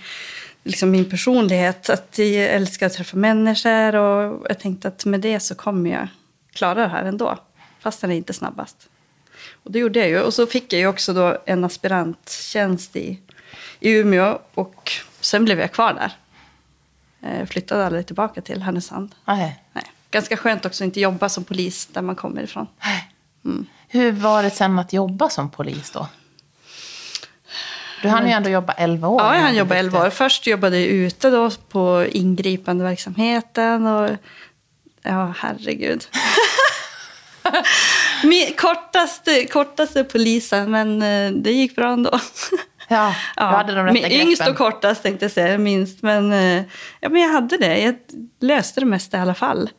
liksom 0.62 0.90
min 0.90 1.11
personlighet, 1.11 1.90
att 1.90 2.18
jag 2.18 2.30
älskar 2.30 2.87
att 2.87 2.92
träffa 2.92 3.16
människor. 3.16 3.94
Och 3.94 4.47
jag 4.49 4.58
tänkte 4.58 4.88
att 4.88 5.04
med 5.04 5.20
det 5.20 5.40
så 5.40 5.54
kommer 5.54 5.90
jag 5.90 6.08
klara 6.52 6.75
det 6.75 6.88
här 6.88 7.04
ändå, 7.04 7.38
fast 7.80 8.02
jag 8.02 8.12
är 8.12 8.16
inte 8.16 8.32
snabbast. 8.32 8.88
Och 9.62 9.73
det 9.73 9.78
gjorde 9.78 9.99
jag 9.99 10.08
ju. 10.08 10.20
Och 10.20 10.35
så 10.35 10.47
fick 10.47 10.73
jag 10.73 10.80
ju 10.80 10.87
också 10.87 11.12
då 11.12 11.38
en 11.47 11.64
aspiranttjänst 11.64 12.97
i, 12.97 13.20
i 13.80 13.90
Umeå. 13.90 14.38
Och 14.54 14.92
sen 15.20 15.44
blev 15.44 15.61
jag 15.61 15.73
kvar 15.73 15.94
där. 15.94 16.12
Eh, 17.23 17.47
flyttade 17.47 17.87
aldrig 17.87 18.06
tillbaka 18.06 18.40
till 18.40 18.62
Härnösand. 18.62 19.14
Nej. 19.25 19.62
Nej. 19.73 19.85
Ganska 20.10 20.36
skönt 20.36 20.66
också 20.66 20.84
att 20.84 20.86
inte 20.86 21.00
jobba 21.00 21.28
som 21.28 21.44
polis 21.44 21.86
där 21.86 22.02
man 22.02 22.16
kommer 22.16 22.42
ifrån. 22.42 22.66
Hur 23.88 24.12
var 24.12 24.42
det 24.42 24.50
sen 24.50 24.78
att 24.78 24.92
jobba 24.92 25.28
som 25.28 25.50
polis 25.50 25.90
då? 25.90 26.08
Du 28.02 28.08
hann 28.08 28.26
ju 28.26 28.32
ändå 28.32 28.50
jobba 28.50 28.72
11 28.72 29.08
år. 29.08 29.22
Ja, 29.22 29.34
jag 29.34 29.42
hann 29.42 29.56
jobba 29.56 29.68
bytte. 29.68 29.78
11 29.78 30.06
år. 30.06 30.10
Först 30.10 30.46
jobbade 30.46 30.78
jag 30.78 30.88
ute 30.88 31.30
då 31.30 31.50
på 31.50 32.06
ingripande 32.12 32.84
verksamheten. 32.84 33.86
Och, 33.86 34.10
ja, 35.02 35.34
herregud. 35.36 36.04
Min 38.24 38.52
kortaste, 38.56 39.46
kortaste 39.46 40.04
polisen, 40.04 40.70
men 40.70 41.02
eh, 41.02 41.32
det 41.32 41.52
gick 41.52 41.76
bra 41.76 41.92
ändå. 41.92 42.10
Ja, 42.88 43.14
du 43.37 43.42
hade 43.42 43.75
de 43.75 43.85
rätta 43.85 43.92
min- 43.92 44.04
Yngst 44.12 44.38
greppen. 44.38 44.52
och 44.52 44.59
kortast 44.59 45.02
tänkte 45.02 45.25
jag 45.25 45.33
säga, 45.33 45.59
minst. 45.59 46.02
Men, 46.02 46.33
eh, 46.33 46.62
ja, 47.00 47.09
men 47.09 47.23
jag 47.23 47.28
hade 47.28 47.57
det. 47.57 47.78
Jag 47.80 47.95
löste 48.40 48.80
det 48.80 48.87
mesta 48.87 49.18
i 49.18 49.21
alla 49.21 49.35
fall. 49.35 49.71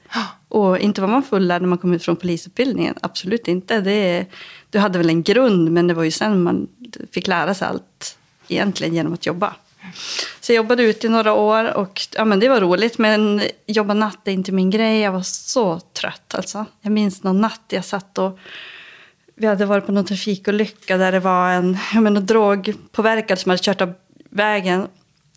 Och 0.47 0.77
inte 0.79 1.01
var 1.01 1.07
man 1.07 1.23
fullärd 1.23 1.61
när 1.61 1.69
man 1.69 1.77
kom 1.77 1.93
ut 1.93 2.03
från 2.05 2.15
polisutbildningen. 2.15 2.95
Absolut 3.01 3.47
inte. 3.47 3.81
Det, 3.81 4.25
du 4.69 4.79
hade 4.79 4.97
väl 4.97 5.09
en 5.09 5.23
grund, 5.23 5.71
men 5.71 5.87
det 5.87 5.93
var 5.93 6.03
ju 6.03 6.11
sen 6.11 6.43
man 6.43 6.67
fick 7.13 7.27
lära 7.27 7.53
sig 7.53 7.67
allt 7.67 8.17
egentligen 8.47 8.93
genom 8.93 9.13
att 9.13 9.25
jobba. 9.25 9.53
Så 10.39 10.51
jag 10.51 10.55
jobbade 10.57 10.83
ute 10.83 11.07
i 11.07 11.09
några 11.09 11.33
år 11.33 11.73
och 11.77 12.01
ja, 12.15 12.25
men 12.25 12.39
det 12.39 12.49
var 12.49 12.61
roligt. 12.61 12.97
Men 12.97 13.41
jobba 13.67 13.93
natt 13.93 14.27
är 14.27 14.31
inte 14.31 14.51
min 14.51 14.69
grej. 14.69 14.99
Jag 14.99 15.11
var 15.11 15.21
så 15.21 15.79
trött 15.79 16.35
alltså. 16.35 16.65
Jag 16.81 16.91
minns 16.91 17.23
någon 17.23 17.41
natt 17.41 17.61
jag 17.67 17.85
satt 17.85 18.17
och 18.17 18.39
vi 19.39 19.47
hade 19.47 19.65
varit 19.65 19.85
på 19.85 19.91
någon 19.91 20.05
trafikolycka 20.05 20.97
där 20.97 21.11
det 21.11 21.19
var 21.19 21.49
en 21.49 21.77
jag 21.93 22.03
menar, 22.03 22.21
drogpåverkad 22.21 23.39
som 23.39 23.49
hade 23.49 23.63
kört 23.63 23.81
av 23.81 23.93
vägen. 24.29 24.87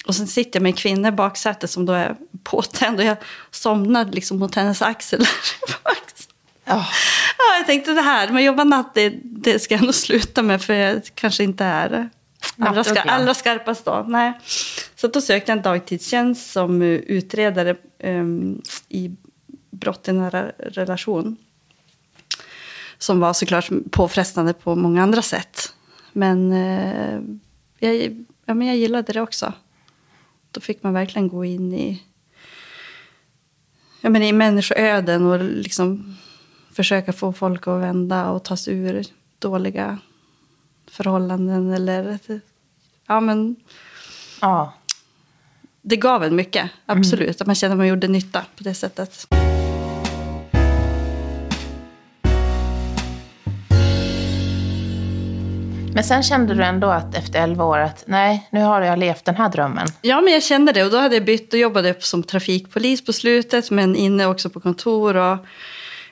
Och 0.07 0.15
sen 0.15 0.27
sitter 0.27 0.59
jag 0.59 0.63
med 0.63 0.71
en 0.71 0.77
kvinna 0.77 1.09
i 1.09 1.13
baksätet 1.13 1.71
som 1.71 1.87
då 1.87 1.93
är 1.93 2.17
påtänd 2.43 2.99
och 2.99 3.05
jag 3.05 3.17
somnade 3.51 4.13
liksom 4.13 4.39
mot 4.39 4.55
hennes 4.55 4.83
axel. 4.83 5.25
Ja. 6.65 6.87
Ja, 7.39 7.57
jag 7.59 7.67
tänkte 7.67 7.93
det 7.93 8.01
här, 8.01 8.29
men 8.29 8.45
jobba 8.45 8.65
natt, 8.65 8.95
det, 8.95 9.13
det 9.23 9.59
ska 9.59 9.75
jag 9.75 9.83
nog 9.85 9.95
sluta 9.95 10.43
med 10.43 10.63
för 10.63 10.75
jag 10.75 11.03
kanske 11.15 11.45
inte 11.45 11.65
är 11.65 12.11
allra, 12.59 12.85
ska, 12.85 13.01
allra 13.01 13.35
skarpast 13.35 13.85
då. 13.85 14.05
Nej. 14.09 14.33
Så 14.97 15.09
då 15.09 15.21
sökte 15.21 15.53
jag 15.53 15.57
en 15.57 15.63
dagtidstjänst 15.63 16.53
som 16.53 16.83
eh, 16.83 16.89
utredare 16.89 17.77
um, 18.05 18.63
i 18.89 19.11
brott 19.71 20.09
i 20.09 20.13
nära 20.13 20.53
relation. 20.59 21.37
Som 23.03 23.21
var 23.21 23.33
såklart 23.33 23.71
påfrestande 23.91 24.53
på 24.53 24.75
många 24.75 25.03
andra 25.03 25.23
sätt. 25.23 25.75
Men, 26.13 26.53
eh, 26.53 27.21
jag, 27.79 28.25
ja, 28.47 28.55
men 28.55 28.67
jag 28.67 28.77
gillade 28.77 29.13
det 29.13 29.21
också. 29.21 29.53
Då 30.51 30.61
fick 30.61 30.83
man 30.83 30.93
verkligen 30.93 31.29
gå 31.29 31.45
in 31.45 31.73
i, 31.75 32.03
ja, 34.01 34.11
men 34.11 34.23
i 34.23 34.33
människoöden 34.33 35.27
och 35.27 35.41
liksom 35.41 36.17
försöka 36.73 37.13
få 37.13 37.33
folk 37.33 37.67
att 37.67 37.81
vända 37.81 38.31
och 38.31 38.43
ta 38.43 38.57
sig 38.57 38.75
ur 38.75 39.07
dåliga 39.39 39.99
förhållanden. 40.87 41.73
Eller, 41.73 42.19
ja, 43.07 43.21
men 43.21 43.57
ja. 44.41 44.75
det 45.81 45.97
gav 45.97 46.25
en 46.25 46.37
mycket, 46.37 46.71
absolut. 46.87 47.41
Att 47.41 47.47
man 47.47 47.57
kände 47.57 47.73
att 47.73 47.79
man 47.79 47.89
gjorde 47.89 48.09
nytta 48.09 48.45
på 48.57 48.65
det 48.65 48.75
sättet. 48.75 49.27
Men 55.95 56.05
sen 56.05 56.23
kände 56.23 56.55
du 56.55 56.63
ändå 56.63 56.89
att 56.89 57.15
efter 57.15 57.43
11 57.43 57.65
år 57.65 57.79
att 57.79 58.05
nej, 58.07 58.49
nu 58.51 58.61
har 58.61 58.81
jag 58.83 58.99
levt 58.99 59.25
den 59.25 59.37
här 59.37 59.49
drömmen. 59.49 59.87
Ja, 60.03 60.21
men 60.21 60.33
jag 60.33 60.43
kände 60.43 60.73
det. 60.73 60.85
Och 60.85 60.91
då 60.91 60.99
hade 60.99 61.15
jag 61.15 61.25
bytt 61.25 61.53
och 61.53 61.59
jobbade 61.59 61.95
som 61.99 62.23
trafikpolis 62.23 63.05
på 63.05 63.13
slutet. 63.13 63.71
Men 63.71 63.97
inne 63.97 64.27
också 64.27 64.51
på 64.51 64.61
kontor 64.61 65.17
och 65.17 65.39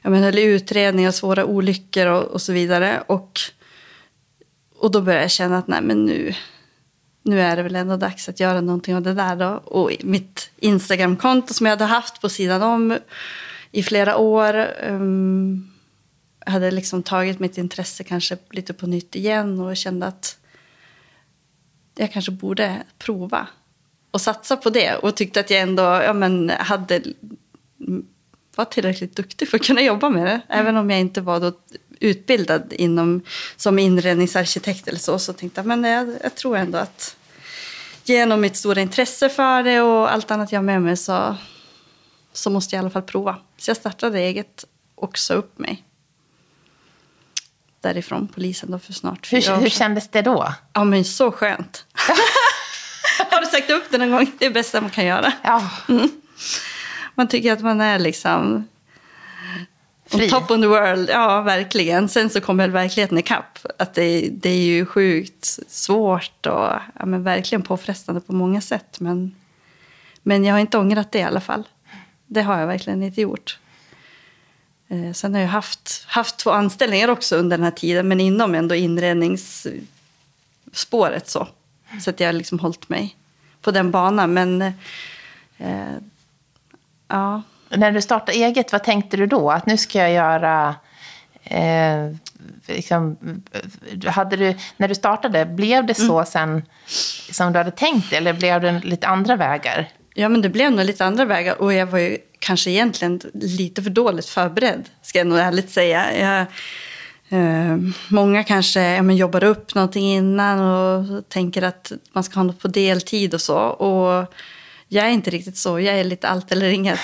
jag 0.02 0.12
menar, 0.12 0.38
utredningar 0.38 1.10
svåra 1.10 1.44
olyckor 1.44 2.06
och, 2.06 2.22
och 2.22 2.42
så 2.42 2.52
vidare. 2.52 3.02
Och, 3.06 3.40
och 4.78 4.90
då 4.90 5.00
började 5.00 5.25
jag 5.25 5.30
känna 5.30 5.58
att 5.58 5.68
nej, 5.68 5.82
men 5.82 6.04
nu, 6.06 6.34
nu 7.22 7.40
är 7.40 7.56
det 7.56 7.62
väl 7.62 7.76
ändå 7.76 7.96
dags 7.96 8.28
att 8.28 8.40
göra 8.40 8.60
någonting 8.60 8.96
av 8.96 9.02
det 9.02 9.14
där. 9.14 9.37
Då. 9.37 9.62
Och 9.64 9.90
mitt 10.00 10.50
Instagramkonto 10.56 11.54
som 11.54 11.66
jag 11.66 11.72
hade 11.72 11.84
haft 11.84 12.20
på 12.20 12.28
sidan 12.28 12.62
om 12.62 12.99
i 13.72 13.82
flera 13.82 14.16
år 14.16 14.66
um, 14.88 15.69
hade 16.47 16.70
liksom 16.70 17.02
tagit 17.02 17.40
mitt 17.40 17.59
intresse 17.59 18.04
kanske 18.04 18.38
lite 18.50 18.73
på 18.73 18.87
nytt 18.87 19.16
igen 19.16 19.61
och 19.61 19.76
kände 19.76 20.06
att 20.06 20.38
jag 21.94 22.12
kanske 22.12 22.32
borde 22.32 22.82
prova 22.99 23.49
och 24.11 24.20
satsa 24.20 24.56
på 24.56 24.70
det. 24.70 24.94
Och 24.97 25.16
tyckte 25.16 25.40
att 25.40 25.50
jag 25.50 25.61
ändå 25.61 25.82
ja, 25.82 26.12
men, 26.12 26.50
hade, 26.50 27.02
var 28.56 28.64
tillräckligt 28.64 29.16
duktig 29.16 29.49
för 29.49 29.59
att 29.59 29.66
kunna 29.66 29.82
jobba 29.82 30.09
med 30.09 30.26
det. 30.26 30.40
Även 30.49 30.76
om 30.76 30.90
jag 30.90 31.00
inte 31.00 31.20
var 31.20 31.40
då 31.40 31.52
utbildad 32.00 32.73
inom, 32.73 33.23
som 33.56 33.78
inredningsarkitekt 33.78 34.88
eller 34.88 34.99
så. 34.99 35.18
Så 35.18 35.32
tänkte 35.32 35.59
jag 35.59 35.66
men 35.66 35.85
jag, 35.85 36.16
jag 36.23 36.35
tror 36.35 36.56
ändå 36.56 36.78
att 36.78 37.16
genom 38.04 38.40
mitt 38.40 38.56
stora 38.56 38.80
intresse 38.80 39.28
för 39.28 39.62
det 39.62 39.80
och 39.80 40.12
allt 40.12 40.30
annat 40.30 40.52
jag 40.52 40.59
har 40.59 40.64
med 40.64 40.82
mig 40.82 40.97
så, 40.97 41.37
så 42.32 42.50
måste 42.50 42.76
jag 42.76 42.80
i 42.80 42.82
alla 42.82 42.90
fall 42.90 43.02
prova. 43.02 43.37
Så 43.56 43.70
jag 43.70 43.76
startade 43.76 44.18
eget 44.18 44.64
och 44.94 45.18
sa 45.18 45.35
upp 45.35 45.59
mig 45.59 45.85
därifrån 47.80 48.28
polisen 48.28 48.70
då 48.70 48.78
för 48.78 48.92
snart 48.92 49.26
fyra 49.26 49.40
Hur, 49.40 49.52
år 49.52 49.56
hur 49.62 49.68
sedan. 49.68 49.78
kändes 49.78 50.08
det 50.08 50.22
då? 50.22 50.54
Ja, 50.72 50.84
men 50.84 51.04
så 51.04 51.32
skönt. 51.32 51.84
Har 53.30 53.40
du 53.40 53.46
sagt 53.46 53.70
upp 53.70 53.84
det 53.90 53.99
någon 53.99 54.10
gång? 54.10 54.32
Det 54.38 54.44
är 54.44 54.50
det 54.50 54.54
bästa 54.54 54.80
man 54.80 54.90
kan 54.90 55.04
göra. 55.06 55.32
Ja, 55.42 55.70
Man 57.14 57.28
tycker 57.28 57.52
att 57.52 57.60
man 57.60 57.80
är 57.80 57.99
liksom 57.99 58.54
on 60.12 60.18
Fri. 60.18 60.30
top 60.30 60.50
of 60.50 60.60
the 60.60 60.66
world. 60.66 61.10
Ja, 61.10 61.40
verkligen. 61.42 62.08
Sen 62.08 62.30
så 62.30 62.40
kommer 62.40 62.68
verkligheten 62.68 63.18
ikapp. 63.18 63.58
Att 63.78 63.94
det, 63.94 64.28
det 64.32 64.50
är 64.50 64.64
ju 64.64 64.87
sjukt 64.87 65.58
svårt 65.68 66.46
och 66.46 66.68
ja, 66.99 67.06
men 67.06 67.22
verkligen 67.22 67.62
påfrestande 67.62 68.20
på 68.20 68.32
många 68.32 68.60
sätt. 68.60 69.00
Men, 69.00 69.34
men 70.22 70.44
jag 70.44 70.54
har 70.54 70.60
inte 70.60 70.78
ångrat 70.78 71.12
det 71.12 71.18
i 71.18 71.22
alla 71.22 71.40
fall. 71.40 71.68
Det 72.26 72.42
har 72.42 72.58
jag 72.58 72.66
verkligen 72.66 73.02
inte 73.02 73.20
gjort. 73.20 73.58
Eh, 74.90 75.12
Sen 75.12 75.35
har 75.35 75.40
jag 75.40 75.49
haft, 75.49 76.04
haft 76.06 76.37
två 76.37 76.50
anställningar 76.50 77.09
också 77.09 77.37
under 77.37 77.56
den 77.56 77.64
här 77.64 77.70
tiden, 77.70 78.09
men 78.09 78.20
inom 78.20 78.54
ändå 78.54 78.75
inredningsspåret 78.75 81.28
så. 81.28 81.49
Så 82.00 82.11
att 82.11 82.20
jag 82.20 82.28
har 82.28 82.32
liksom 82.32 82.59
hållit 82.59 82.88
mig 82.88 83.16
på 83.62 83.70
den 83.70 83.90
banan. 83.90 84.32
Men 84.32 84.62
eh, 85.59 85.94
ja, 87.09 87.42
när 87.68 87.92
du 87.92 88.02
startade 88.02 88.38
eget, 88.38 88.73
vad 88.73 88.85
tänkte 88.85 89.16
du 89.16 89.26
då? 89.26 89.50
Att 89.50 89.66
nu 89.66 89.76
ska 89.76 89.99
jag 89.99 90.12
göra... 90.12 90.75
Eh, 91.42 92.14
liksom, 92.66 93.16
hade 94.06 94.37
du, 94.37 94.56
när 94.76 94.88
du 94.88 94.94
startade, 94.94 95.47
blev 95.47 95.87
det 95.87 95.94
så 95.94 96.25
sen 96.25 96.62
som 97.30 97.52
du 97.52 97.59
hade 97.59 97.70
tänkt 97.70 98.12
Eller 98.12 98.32
blev 98.32 98.61
det 98.61 98.80
lite 98.85 99.06
andra 99.06 99.37
vägar? 99.37 99.88
Ja, 100.14 100.28
men 100.28 100.42
det 100.42 100.49
blev 100.49 100.73
nog 100.73 100.85
lite 100.85 101.04
andra 101.04 101.25
vägar. 101.25 101.62
Och 101.62 101.73
jag 101.73 101.87
var 101.87 101.99
ju 101.99 102.18
kanske 102.40 102.70
egentligen 102.70 103.20
lite 103.35 103.82
för 103.82 103.90
dåligt 103.90 104.26
förberedd, 104.26 104.85
ska 105.02 105.18
jag 105.18 105.26
nog 105.26 105.38
ärligt 105.38 105.70
säga. 105.70 106.18
Jag, 106.18 106.47
eh, 107.40 107.78
många 108.09 108.44
kanske 108.44 108.80
ja, 108.80 109.02
men 109.02 109.16
jobbar 109.16 109.44
upp 109.44 109.75
någonting 109.75 110.04
innan 110.04 110.61
och 110.61 111.28
tänker 111.28 111.62
att 111.62 111.92
man 112.12 112.25
ska 112.25 112.35
ha 112.35 112.42
något 112.42 112.61
på 112.61 112.68
deltid 112.68 113.35
och 113.35 113.40
så. 113.40 113.59
Och 113.59 114.35
jag 114.88 115.06
är 115.06 115.11
inte 115.11 115.30
riktigt 115.30 115.56
så. 115.56 115.80
Jag 115.80 115.99
är 115.99 116.04
lite 116.04 116.28
allt 116.28 116.52
eller 116.52 116.68
inget. 116.68 117.00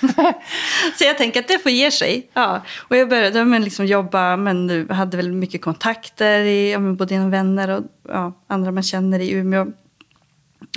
så 0.98 1.04
jag 1.04 1.18
tänker 1.18 1.40
att 1.40 1.48
det 1.48 1.58
får 1.58 1.72
ge 1.72 1.90
sig. 1.90 2.30
Ja. 2.34 2.62
Och 2.78 2.96
jag 2.96 3.08
började 3.08 3.44
med 3.44 3.62
liksom 3.62 3.86
jobba, 3.86 4.36
men 4.36 4.66
nu 4.66 4.88
hade 4.90 5.16
väl 5.16 5.32
mycket 5.32 5.62
kontakter, 5.62 6.40
i, 6.40 6.72
ja, 6.72 6.78
men 6.78 6.96
både 6.96 7.14
genom 7.14 7.30
vänner 7.30 7.68
och 7.68 7.82
ja, 8.08 8.32
andra 8.46 8.72
man 8.72 8.82
känner 8.82 9.20
i 9.20 9.30
Umeå. 9.30 9.66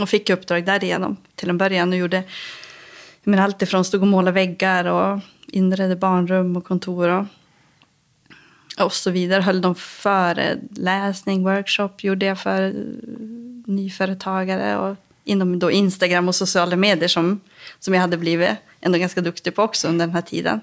Och 0.02 0.10
fick 0.10 0.30
uppdrag 0.30 0.66
därigenom 0.66 1.18
till 1.36 1.50
en 1.50 1.58
början 1.58 1.90
och 1.90 1.98
gjorde 1.98 2.24
men 3.24 3.40
allt 3.40 3.62
ifrån 3.62 3.86
stod 3.86 4.02
och 4.02 4.08
måla 4.08 4.32
väggar 4.32 4.86
och 4.86 5.20
inredde 5.48 5.96
barnrum 5.96 6.58
och 6.58 6.66
kontor 6.66 7.10
och, 7.10 7.26
och 8.80 8.94
så 8.94 9.12
vidare. 9.12 9.42
Höll 9.42 9.62
de 9.62 9.76
föreläsning, 9.76 11.44
workshop 11.44 11.90
gjorde 11.98 12.26
jag 12.26 12.40
för 12.40 12.74
nyföretagare 13.66 14.78
och 14.78 14.96
inom 15.24 15.60
då 15.60 15.72
Instagram 15.72 16.28
och 16.28 16.36
sociala 16.36 16.76
medier 16.76 17.08
som, 17.08 17.42
som 17.80 17.94
jag 17.94 18.02
hade 18.02 18.18
blivit 18.18 18.50
ändå 18.82 18.98
ganska 18.98 19.22
duktig 19.22 19.56
på 19.56 19.64
också 19.64 19.88
under 19.88 20.06
den 20.06 20.16
här 20.16 20.22
tiden. 20.22 20.62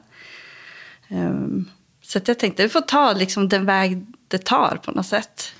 Um, 1.08 1.70
så 2.02 2.18
att 2.18 2.28
jag 2.28 2.38
tänkte, 2.38 2.62
vi 2.62 2.68
får 2.68 2.80
ta 2.80 3.12
liksom 3.12 3.48
den 3.48 3.66
väg 3.66 4.06
det 4.28 4.38
tar 4.38 4.78
på 4.84 4.90
något 4.90 5.06
sätt. 5.06 5.52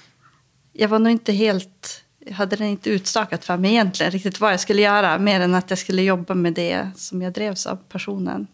Jag 0.72 0.88
var 0.88 0.98
nog 0.98 1.12
inte 1.12 1.32
helt, 1.32 1.99
hade 2.32 2.56
den 2.56 2.66
inte 2.66 2.90
utstakat 2.90 3.44
för 3.44 3.56
mig 3.56 3.70
egentligen 3.70 4.12
riktigt 4.12 4.40
vad 4.40 4.52
jag 4.52 4.60
skulle 4.60 4.82
göra. 4.82 5.18
Mer 5.18 5.40
än 5.40 5.54
att 5.54 5.70
jag 5.70 5.78
skulle 5.78 6.02
jobba 6.02 6.34
med 6.34 6.52
det 6.52 6.90
som 6.96 7.22
jag 7.22 7.32
drevs 7.32 7.66
av 7.66 7.76
personen. 7.76 8.46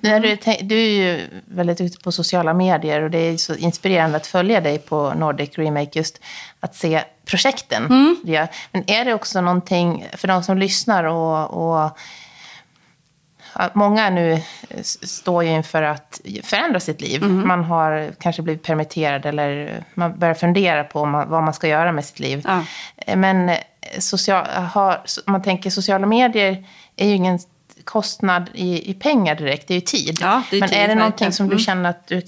När 0.00 0.20
du, 0.20 0.36
du 0.62 0.74
är 0.74 0.88
ju 0.88 1.20
väldigt 1.46 1.78
duktig 1.78 2.02
på 2.02 2.12
sociala 2.12 2.54
medier 2.54 3.02
och 3.02 3.10
det 3.10 3.18
är 3.18 3.36
så 3.36 3.54
inspirerande 3.54 4.16
att 4.16 4.26
följa 4.26 4.60
dig 4.60 4.78
på 4.78 5.14
Nordic 5.14 5.58
Remake 5.58 5.98
just 5.98 6.20
att 6.60 6.74
se 6.74 7.04
projekten. 7.24 8.16
gör. 8.24 8.48
Men 8.72 8.90
är 8.90 9.04
det 9.04 9.14
också 9.14 9.40
någonting 9.40 10.06
för 10.16 10.28
de 10.28 10.42
som 10.42 10.58
lyssnar 10.58 11.04
och, 11.04 11.50
och 11.50 11.98
Många 13.72 14.10
nu 14.10 14.40
s- 14.70 15.08
står 15.10 15.44
ju 15.44 15.50
inför 15.50 15.82
att 15.82 16.20
förändra 16.42 16.80
sitt 16.80 17.00
liv. 17.00 17.22
Man 17.24 17.64
har 17.64 18.10
kanske 18.20 18.42
blivit 18.42 18.62
permitterad 18.62 19.26
eller 19.26 19.84
man 19.94 20.18
börjar 20.18 20.34
fundera 20.34 20.84
på 20.84 20.98
vad 21.28 21.42
man 21.42 21.54
ska 21.54 21.68
göra 21.68 21.92
med 21.92 22.04
sitt 22.04 22.18
liv. 22.20 22.42
Ja. 22.44 22.64
Men 23.16 23.48
eh, 23.48 23.56
social, 23.98 24.46
har, 24.46 25.00
man 25.26 25.42
tänker 25.42 25.70
sociala 25.70 26.06
medier 26.06 26.64
är 26.96 27.06
ju 27.08 27.14
ingen 27.14 27.38
kostnad 27.84 28.50
i, 28.54 28.90
i 28.90 28.94
pengar 28.94 29.34
direkt, 29.34 29.68
det 29.68 29.74
är 29.74 29.76
ju 29.76 29.80
tid. 29.80 30.18
Ja, 30.20 30.42
är 30.52 30.60
men 30.60 30.68
tid, 30.68 30.78
är 30.78 30.88
det 30.88 30.94
någonting 30.94 31.32
som 31.32 31.46
du 31.48 31.52
Mm. 31.54 31.64
känner 31.64 31.90
att 31.90 32.06
du, 32.06 32.22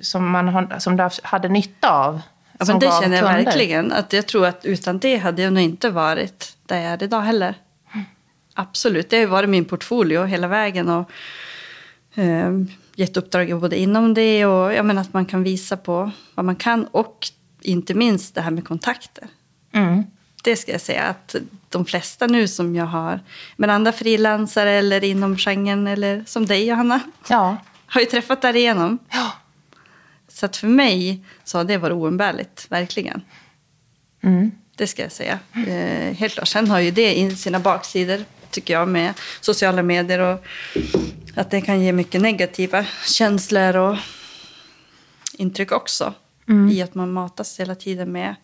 som 0.00 0.30
man 0.30 0.48
har, 0.48 0.78
som 0.78 0.96
du 0.96 1.08
hade 1.22 1.48
nytta 1.48 1.90
av? 1.90 2.20
Ja, 2.58 2.64
men 2.68 2.78
det 2.78 2.86
känner 3.02 3.16
jag 3.16 3.26
kunder? 3.26 3.44
verkligen. 3.44 3.92
Att 3.92 4.12
jag 4.12 4.26
tror 4.26 4.46
att 4.46 4.64
utan 4.64 4.98
det 4.98 5.16
hade 5.16 5.42
jag 5.42 5.52
nog 5.52 5.62
inte 5.62 5.90
varit 5.90 6.56
där 6.66 6.76
jag 6.80 6.92
är 6.92 7.02
idag 7.02 7.20
heller. 7.20 7.54
Absolut, 8.54 9.10
det 9.10 9.20
har 9.20 9.26
varit 9.26 9.50
min 9.50 9.64
portfolio 9.64 10.24
hela 10.24 10.48
vägen. 10.48 10.88
Och 10.88 11.10
eh, 12.14 12.50
gett 12.94 13.16
uppdrag 13.16 13.60
både 13.60 13.78
inom 13.78 14.14
det 14.14 14.46
och 14.46 14.72
jag 14.72 14.86
menar 14.86 15.02
att 15.02 15.12
man 15.12 15.26
kan 15.26 15.42
visa 15.42 15.76
på 15.76 16.10
vad 16.34 16.44
man 16.44 16.56
kan. 16.56 16.84
Och 16.84 17.28
inte 17.60 17.94
minst 17.94 18.34
det 18.34 18.40
här 18.40 18.50
med 18.50 18.64
kontakter. 18.64 19.28
Mm. 19.72 20.02
Det 20.44 20.56
ska 20.56 20.72
jag 20.72 20.80
säga 20.80 21.02
att 21.02 21.34
de 21.68 21.84
flesta 21.84 22.26
nu 22.26 22.48
som 22.48 22.76
jag 22.76 22.86
har, 22.86 23.20
men 23.56 23.70
andra 23.70 23.92
frilansare 23.92 24.70
eller 24.70 25.04
inom 25.04 25.36
genren 25.36 25.86
eller 25.86 26.24
som 26.26 26.46
dig 26.46 26.66
Johanna, 26.66 27.00
Ja. 27.28 27.56
har 27.86 28.00
ju 28.00 28.06
träffat 28.06 28.42
därigenom. 28.42 28.98
Ja. 29.10 29.32
Så 30.28 30.46
att 30.46 30.56
för 30.56 30.66
mig 30.66 31.24
så 31.44 31.58
har 31.58 31.64
det 31.64 31.78
varit 31.78 31.94
oumbärligt, 31.94 32.66
verkligen. 32.68 33.22
Mm. 34.22 34.50
Det 34.76 34.86
ska 34.86 35.02
jag 35.02 35.12
säga. 35.12 35.38
Eh, 35.66 36.14
helt 36.14 36.34
klart. 36.34 36.48
Sen 36.48 36.70
har 36.70 36.80
ju 36.80 36.90
det 36.90 37.14
in 37.14 37.36
sina 37.36 37.60
baksidor, 37.60 38.24
tycker 38.52 38.74
jag, 38.74 38.88
med 38.88 39.14
sociala 39.40 39.82
medier 39.82 40.18
och 40.18 40.44
att 41.34 41.50
det 41.50 41.60
kan 41.60 41.80
ge 41.80 41.92
mycket 41.92 42.20
negativa 42.20 42.86
känslor 43.06 43.76
och 43.76 43.96
intryck 45.38 45.72
också. 45.72 46.14
I 46.70 46.82
att 46.82 46.94
man 46.94 47.12
matas 47.12 47.60
hela 47.60 47.74
tiden 47.74 48.12
med, 48.12 48.34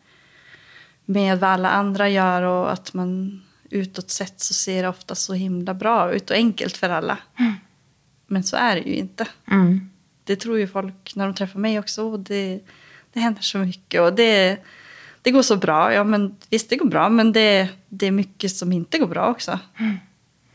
med 1.05 1.41
vad 1.41 1.51
alla 1.51 1.71
andra 1.71 2.09
gör 2.09 2.43
och 2.43 2.73
att 2.73 2.95
man 2.95 3.41
utåt 3.71 4.11
sett 4.11 4.41
så 4.41 4.55
ser 4.55 4.83
det 4.83 4.89
ofta 4.89 5.15
så 5.15 5.35
himla 5.35 5.75
bra 5.75 6.13
ut 6.13 6.31
och 6.31 6.37
enkelt 6.37 6.77
för 6.77 6.89
alla. 6.89 7.19
Men 8.27 8.45
så 8.45 8.57
är 8.57 8.75
det 8.75 8.81
ju 8.81 8.95
inte. 8.95 9.27
Mm. 9.51 9.91
Det 10.25 10.37
tror 10.37 10.59
ju 10.59 10.67
folk 10.67 11.13
när 11.15 11.27
de 11.27 11.35
träffar 11.35 11.59
mig 11.61 11.79
också. 11.79 12.03
Och 12.03 12.21
det, 12.21 12.61
det 13.13 13.21
händer 13.21 13.43
så 13.43 13.59
mycket 13.59 14.01
och 14.01 14.13
det, 14.13 14.59
det 15.23 15.31
går 15.31 15.43
så 15.43 15.57
bra. 15.57 15.95
Ja, 15.95 16.05
men 16.05 16.37
visst, 16.51 16.71
det 16.71 16.77
går 16.77 16.87
bra, 16.87 17.09
men 17.09 17.33
det, 17.33 17.69
det 17.89 18.07
är 18.07 18.11
mycket 18.11 18.51
som 18.57 18.73
inte 18.73 18.99
går 18.99 19.07
bra 19.07 19.27
också. 19.27 19.59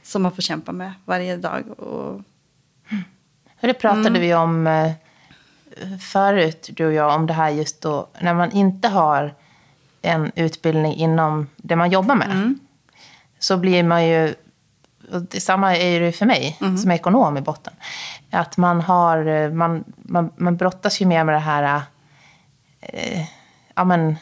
Som 0.03 0.21
man 0.21 0.31
får 0.31 0.41
kämpa 0.41 0.71
med 0.71 0.93
varje 1.05 1.37
dag. 1.37 1.79
Och, 1.79 2.21
det 3.61 3.73
pratade 3.73 4.19
vi 4.19 4.33
om 4.33 4.67
eh, 4.67 4.91
förut, 6.11 6.69
du 6.73 6.85
och 6.85 6.93
jag, 6.93 7.15
om 7.15 7.27
det 7.27 7.33
här 7.33 7.49
just 7.49 7.81
då 7.81 8.07
när 8.21 8.33
man 8.33 8.51
inte 8.51 8.87
har 8.87 9.33
en 10.01 10.31
utbildning 10.35 10.95
inom 10.95 11.47
det 11.57 11.75
man 11.75 11.91
jobbar 11.91 12.15
med. 12.15 12.55
Så 13.39 13.57
blir 13.57 13.83
man 13.83 14.07
ju, 14.07 14.33
och 15.11 15.21
detsamma 15.21 15.77
är 15.77 15.99
det 15.99 16.11
för 16.11 16.25
mig 16.25 16.57
som 16.81 16.91
är 16.91 16.95
ekonom 16.95 17.37
i 17.37 17.41
botten, 17.41 17.73
att 18.29 18.57
man 18.57 18.81
har, 18.81 19.25
eh, 19.25 19.51
man, 19.51 19.83
man, 19.95 20.31
man 20.35 20.57
brottas 20.57 21.01
ju 21.01 21.05
mer 21.05 21.23
med 21.23 21.35
det 21.35 21.39
här, 21.39 21.81
eh, 22.79 23.25
ja 23.75 23.83
men, 23.83 24.15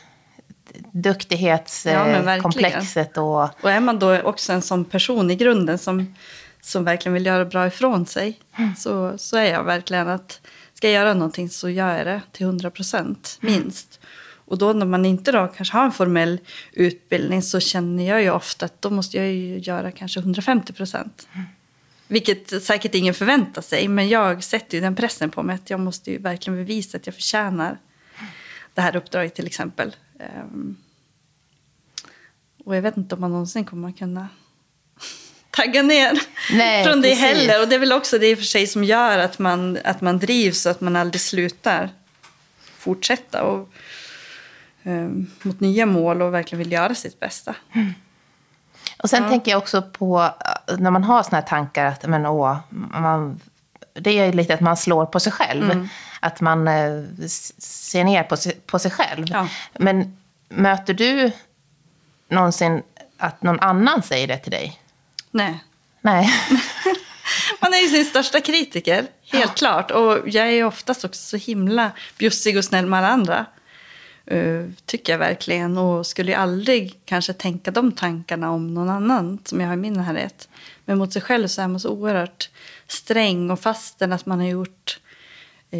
Ja, 0.73 0.79
duktighetskomplexet 0.91 3.17
och 3.17 3.43
och 3.61 3.71
är 3.71 3.79
man 3.79 3.99
då 3.99 4.21
också 4.21 4.53
en 4.53 4.61
sån 4.61 4.85
person 4.85 5.31
i 5.31 5.35
grunden 5.35 5.77
som, 5.77 6.15
som 6.61 6.83
verkligen 6.83 7.13
vill 7.13 7.25
göra 7.25 7.45
bra 7.45 7.67
ifrån 7.67 8.05
sig. 8.05 8.39
Så, 8.77 9.17
så 9.17 9.37
är 9.37 9.51
jag 9.51 9.63
verkligen 9.63 10.07
att 10.07 10.41
ska 10.73 10.87
jag 10.87 10.93
göra 10.93 11.13
någonting 11.13 11.49
så 11.49 11.69
gör 11.69 11.97
jag 11.97 12.05
det 12.05 12.21
till 12.31 12.45
100 12.45 12.71
procent 12.71 13.37
minst. 13.41 13.99
Och 14.45 14.57
då 14.57 14.73
när 14.73 14.85
man 14.85 15.05
inte 15.05 15.31
då 15.31 15.47
kanske 15.47 15.77
har 15.77 15.85
en 15.85 15.91
formell 15.91 16.39
utbildning 16.73 17.41
så 17.41 17.59
känner 17.59 18.07
jag 18.07 18.21
ju 18.21 18.31
ofta 18.31 18.65
att 18.65 18.81
då 18.81 18.89
måste 18.89 19.17
jag 19.17 19.27
ju 19.27 19.59
göra 19.59 19.91
kanske 19.91 20.19
150 20.19 20.73
procent. 20.73 21.27
Vilket 22.07 22.63
säkert 22.63 22.95
ingen 22.95 23.13
förväntar 23.13 23.61
sig, 23.61 23.87
men 23.87 24.09
jag 24.09 24.43
sätter 24.43 24.77
ju 24.77 24.81
den 24.81 24.95
pressen 24.95 25.29
på 25.29 25.43
mig 25.43 25.55
att 25.55 25.69
jag 25.69 25.79
måste 25.79 26.11
ju 26.11 26.17
verkligen 26.17 26.57
bevisa 26.57 26.97
att 26.97 27.05
jag 27.05 27.15
förtjänar 27.15 27.77
det 28.81 28.85
här 28.85 28.95
uppdraget 28.95 29.35
till 29.35 29.47
exempel. 29.47 29.95
Ehm, 30.19 30.77
och 32.65 32.75
jag 32.75 32.81
vet 32.81 32.97
inte 32.97 33.15
om 33.15 33.21
man 33.21 33.31
någonsin 33.31 33.65
kommer 33.65 33.89
att 33.89 33.97
kunna 33.97 34.27
tagga 35.51 35.83
ner 35.83 36.19
Nej, 36.51 36.85
från 36.85 37.01
det 37.01 37.09
precis. 37.09 37.23
heller. 37.23 37.61
Och 37.61 37.67
det 37.67 37.75
är 37.75 37.79
väl 37.79 37.93
också 37.93 38.17
det 38.19 38.29
i 38.29 38.33
och 38.33 38.37
för 38.37 38.45
sig 38.45 38.67
som 38.67 38.83
gör 38.83 39.19
att 39.19 39.39
man, 39.39 39.77
att 39.83 40.01
man 40.01 40.19
drivs 40.19 40.65
och 40.65 40.71
att 40.71 40.81
man 40.81 40.95
aldrig 40.95 41.21
slutar 41.21 41.89
fortsätta 42.77 43.43
och, 43.43 43.69
ehm, 44.83 45.27
mot 45.41 45.59
nya 45.59 45.85
mål 45.85 46.21
och 46.21 46.33
verkligen 46.33 46.59
vill 46.59 46.71
göra 46.71 46.95
sitt 46.95 47.19
bästa. 47.19 47.55
Och 49.03 49.09
sen 49.09 49.29
tänker 49.29 49.51
jag 49.51 49.57
också 49.57 49.81
på 49.81 50.21
eh, 50.67 50.77
när 50.77 50.91
man 50.91 51.03
har 51.03 51.23
såna 51.23 51.37
här 51.37 51.47
tankar 51.47 51.85
att 51.85 52.07
men, 52.07 52.25
åh, 52.25 52.57
man, 52.69 53.39
det 53.93 54.19
är 54.19 54.33
lite 54.33 54.53
att 54.53 54.61
man 54.61 54.77
slår 54.77 55.05
på 55.05 55.19
sig 55.19 55.31
själv. 55.31 55.71
Mm. 55.71 55.87
Att 56.23 56.41
man 56.41 56.67
eh, 56.67 57.03
ser 57.57 58.03
ner 58.03 58.23
på 58.23 58.37
sig, 58.37 58.55
på 58.65 58.79
sig 58.79 58.91
själv. 58.91 59.25
Ja. 59.29 59.47
Men 59.79 60.17
möter 60.49 60.93
du 60.93 61.31
någonsin 62.27 62.83
att 63.17 63.43
någon 63.43 63.59
annan 63.59 64.03
säger 64.03 64.27
det 64.27 64.37
till 64.37 64.51
dig? 64.51 64.81
Nej. 65.31 65.63
Nej. 66.01 66.29
Man 67.61 67.73
är 67.73 67.77
ju 67.77 67.87
sin 67.87 68.05
största 68.05 68.39
kritiker, 68.39 69.05
helt 69.31 69.55
klart. 69.55 69.91
Och 69.91 70.19
jag 70.25 70.47
är 70.47 70.51
ju 70.51 70.63
oftast 70.63 71.05
också 71.05 71.21
så 71.21 71.37
himla 71.37 71.91
bjussig 72.17 72.57
och 72.57 72.65
snäll 72.65 72.85
med 72.85 72.99
alla 72.99 73.07
andra. 73.07 73.45
Eh, 74.25 74.65
tycker 74.85 75.13
jag 75.13 75.19
verkligen. 75.19 75.77
Och 75.77 76.07
skulle 76.07 76.31
ju 76.31 76.37
aldrig 76.37 76.99
kanske 77.05 77.33
tänka 77.33 77.71
de 77.71 77.91
tankarna 77.91 78.51
om 78.51 78.73
någon 78.73 78.89
annan 78.89 79.39
som 79.45 79.61
jag 79.61 79.67
har 79.67 79.73
i 79.73 79.77
min 79.77 79.93
närhet. 79.93 80.49
Men 80.85 80.97
mot 80.97 81.13
sig 81.13 81.21
själv 81.21 81.47
så 81.47 81.61
är 81.61 81.67
man 81.67 81.79
så 81.79 81.89
oerhört 81.89 82.49
sträng. 82.87 83.51
Och 83.51 83.59
fastän 83.59 84.13
att 84.13 84.25
man 84.25 84.39
har 84.39 84.47
gjort 84.47 84.99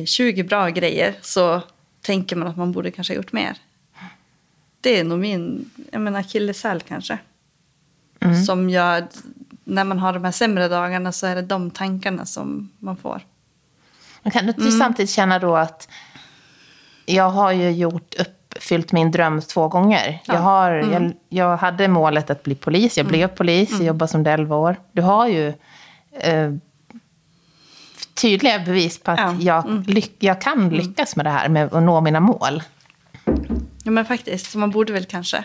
20 0.06 0.44
bra 0.44 0.70
grejer 0.70 1.16
så 1.22 1.62
tänker 2.02 2.36
man 2.36 2.48
att 2.48 2.58
man 2.58 2.72
borde 2.72 2.92
kanske 2.92 3.14
ha 3.14 3.16
gjort 3.18 3.32
mer. 3.34 3.58
Det 4.82 5.00
är 5.00 5.04
nog 5.04 5.20
min 5.20 5.70
jag 5.92 6.02
menar, 6.02 6.20
akilleshäl 6.20 6.82
kanske. 6.82 7.18
Som 8.48 8.70
gör, 8.70 9.08
när 9.64 9.84
man 9.84 10.00
har 10.00 10.14
de 10.14 10.24
här 10.24 10.32
sämre 10.32 10.68
dagarna 10.68 11.12
så 11.12 11.28
är 11.28 11.36
det 11.36 11.42
de 11.42 11.72
tankarna 11.72 12.26
som 12.26 12.72
man 12.80 12.98
får. 12.98 13.22
Men 14.24 14.32
kan 14.32 14.46
du 14.46 14.54
Mm. 14.54 14.72
samtidigt 14.72 15.10
känna 15.10 15.40
då 15.40 15.56
att 15.56 15.90
jag 17.06 17.30
har 17.30 17.52
ju 17.52 17.72
gjort 17.72 18.16
uppfyllt 18.20 18.92
min 18.92 19.12
dröm 19.12 19.42
två 19.42 19.68
gånger. 19.68 20.22
Jag, 20.26 20.36
har, 20.40 20.72
Mm. 20.72 20.92
jag, 21.04 21.14
jag 21.30 21.58
hade 21.58 21.88
målet 21.88 22.30
att 22.30 22.44
bli 22.44 22.56
polis. 22.56 22.98
Jag 22.98 23.08
blev 23.08 23.28
polis. 23.28 23.72
Jag 23.72 23.82
jobbade 23.84 24.12
som 24.12 24.24
det 24.24 24.32
11 24.32 24.56
år. 24.56 24.76
Du 24.92 25.02
har 25.02 25.28
ju 25.28 25.48
eh, 26.12 26.52
tydliga 28.22 28.60
bevis 28.60 29.00
på 29.00 29.12
att 29.12 29.20
Ja. 29.20 29.30
Mm. 29.30 29.42
jag, 29.42 29.90
lyck, 29.90 30.16
jag 30.20 30.42
kan 30.42 30.70
lyckas 30.70 31.16
med 31.16 31.26
det 31.26 31.30
här, 31.30 31.50
med 31.50 31.74
att 31.74 31.84
nå 31.84 32.02
mina 32.02 32.20
mål. 32.20 32.64
Ja 33.84 33.92
men 33.92 34.06
faktiskt, 34.06 34.52
så 34.52 34.58
man 34.58 34.72
borde 34.72 34.94
väl 34.94 35.06
kanske 35.06 35.44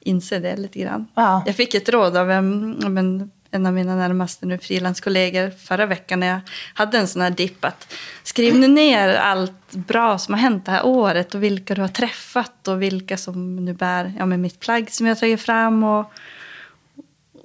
inse 0.00 0.38
det 0.38 0.56
lite 0.56 0.78
grann. 0.78 1.06
Ja. 1.14 1.42
Jag 1.46 1.56
fick 1.56 1.74
ett 1.74 1.88
råd 1.88 2.16
av 2.16 2.30
en, 2.30 2.76
en, 2.98 3.30
en 3.50 3.66
av 3.66 3.72
mina 3.72 3.96
närmaste 3.96 4.46
nu 4.46 4.58
frilanskollegor 4.58 5.50
förra 5.50 5.86
veckan 5.86 6.20
när 6.20 6.26
jag 6.26 6.40
hade 6.74 6.98
en 6.98 7.08
sån 7.08 7.22
här 7.22 7.30
dipp 7.30 7.64
att 7.64 7.94
skriv 8.22 8.58
nu 8.58 8.68
ner 8.68 9.08
allt 9.08 9.70
bra 9.70 10.18
som 10.18 10.34
har 10.34 10.40
hänt 10.40 10.66
det 10.66 10.72
här 10.72 10.86
året 10.86 11.34
och 11.34 11.42
vilka 11.42 11.74
du 11.74 11.80
har 11.80 11.88
träffat 11.88 12.68
och 12.68 12.82
vilka 12.82 13.16
som 13.16 13.64
nu 13.64 13.74
bär 13.74 14.12
ja, 14.18 14.26
men 14.26 14.40
mitt 14.40 14.60
plagg 14.60 14.90
som 14.90 15.06
jag 15.06 15.18
tagit 15.18 15.40
fram 15.40 15.84
och, 15.84 16.12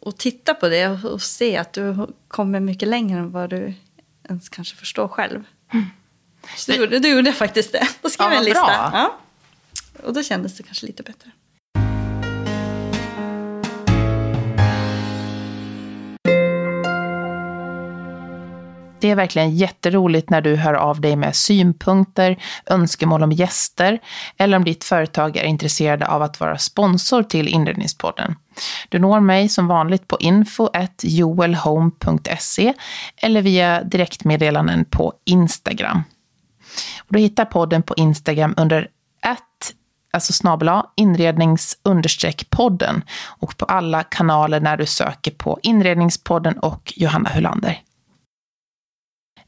och 0.01 0.17
titta 0.17 0.53
på 0.53 0.69
det 0.69 0.87
och, 0.87 1.05
och 1.05 1.21
se 1.21 1.57
att 1.57 1.73
du 1.73 2.07
kommer 2.27 2.59
mycket 2.59 2.87
längre 2.87 3.19
än 3.19 3.31
vad 3.31 3.49
du 3.49 3.73
ens 4.29 4.49
kanske 4.49 4.75
förstår 4.75 5.07
själv. 5.07 5.43
Så 6.57 6.71
du, 6.71 6.77
gjorde- 6.77 6.99
du 6.99 7.07
gjorde 7.09 7.33
faktiskt 7.33 7.71
det. 7.71 7.87
Då 8.01 8.09
skrev 8.09 8.25
Ja, 8.27 8.31
jag 8.33 8.39
en 8.39 8.45
lista. 8.45 8.71
Ja. 8.93 9.17
Och 10.03 10.13
då 10.13 10.23
kändes 10.23 10.57
det 10.57 10.63
kanske 10.63 10.85
lite 10.85 11.03
bättre. 11.03 11.31
Det 19.03 19.09
är 19.09 19.15
verkligen 19.15 19.55
jätteroligt 19.55 20.29
när 20.29 20.41
du 20.41 20.55
hör 20.55 20.73
av 20.73 21.01
dig 21.01 21.15
med 21.15 21.35
synpunkter, 21.35 22.43
önskemål 22.65 23.23
om 23.23 23.31
gäster 23.31 23.99
eller 24.37 24.57
om 24.57 24.63
ditt 24.63 24.83
företag 24.83 25.37
är 25.37 25.43
intresserade 25.43 26.07
av 26.07 26.21
att 26.21 26.39
vara 26.39 26.57
sponsor 26.57 27.23
till 27.23 27.47
Inredningspodden. 27.47 28.35
Du 28.89 28.99
når 28.99 29.19
mig 29.19 29.49
som 29.49 29.67
vanligt 29.67 30.07
på 30.07 30.17
info.joelhome.se 30.19 32.73
eller 33.17 33.41
via 33.41 33.83
direktmeddelanden 33.83 34.85
på 34.85 35.13
Instagram. 35.25 36.03
Och 36.99 37.13
du 37.13 37.19
hittar 37.19 37.45
podden 37.45 37.83
på 37.83 37.93
Instagram 37.97 38.53
under 38.57 38.87
att 39.21 39.73
alltså 40.11 40.33
snabel 40.33 40.81
inrednings 40.95 41.77
podden 42.49 43.03
och 43.25 43.57
på 43.57 43.65
alla 43.65 44.03
kanaler 44.03 44.59
när 44.59 44.77
du 44.77 44.85
söker 44.85 45.31
på 45.31 45.59
Inredningspodden 45.63 46.59
och 46.59 46.93
Johanna 46.95 47.29
Hulander. 47.29 47.81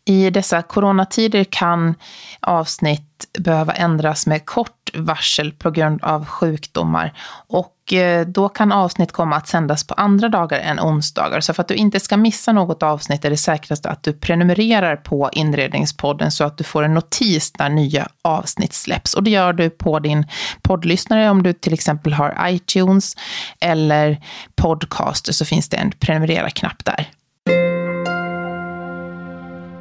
I 0.05 0.29
dessa 0.29 0.61
coronatider 0.61 1.43
kan 1.43 1.95
avsnitt 2.39 3.25
behöva 3.39 3.73
ändras 3.73 4.27
med 4.27 4.45
kort 4.45 4.91
varsel 4.93 5.51
på 5.51 5.71
grund 5.71 6.03
av 6.03 6.25
sjukdomar. 6.25 7.13
Och 7.47 7.93
eh, 7.93 8.27
då 8.27 8.49
kan 8.49 8.71
avsnitt 8.71 9.11
komma 9.11 9.35
att 9.35 9.47
sändas 9.47 9.87
på 9.87 9.93
andra 9.93 10.29
dagar 10.29 10.59
än 10.59 10.79
onsdagar. 10.79 11.39
Så 11.39 11.53
för 11.53 11.61
att 11.61 11.67
du 11.67 11.75
inte 11.75 11.99
ska 11.99 12.17
missa 12.17 12.51
något 12.51 12.83
avsnitt 12.83 13.25
är 13.25 13.29
det 13.29 13.37
säkrast 13.37 13.85
att 13.85 14.03
du 14.03 14.13
prenumererar 14.13 14.95
på 14.95 15.29
Inredningspodden 15.33 16.31
så 16.31 16.43
att 16.43 16.57
du 16.57 16.63
får 16.63 16.83
en 16.83 16.93
notis 16.93 17.51
när 17.59 17.69
nya 17.69 18.07
avsnitt 18.21 18.73
släpps. 18.73 19.13
Och 19.13 19.23
det 19.23 19.31
gör 19.31 19.53
du 19.53 19.69
på 19.69 19.99
din 19.99 20.27
poddlyssnare 20.61 21.29
om 21.29 21.43
du 21.43 21.53
till 21.53 21.73
exempel 21.73 22.13
har 22.13 22.47
iTunes 22.47 23.15
eller 23.59 24.21
Podcaster 24.55 25.33
så 25.33 25.45
finns 25.45 25.69
det 25.69 25.77
en 25.77 25.91
prenumerera-knapp 25.91 26.85
där. 26.85 27.09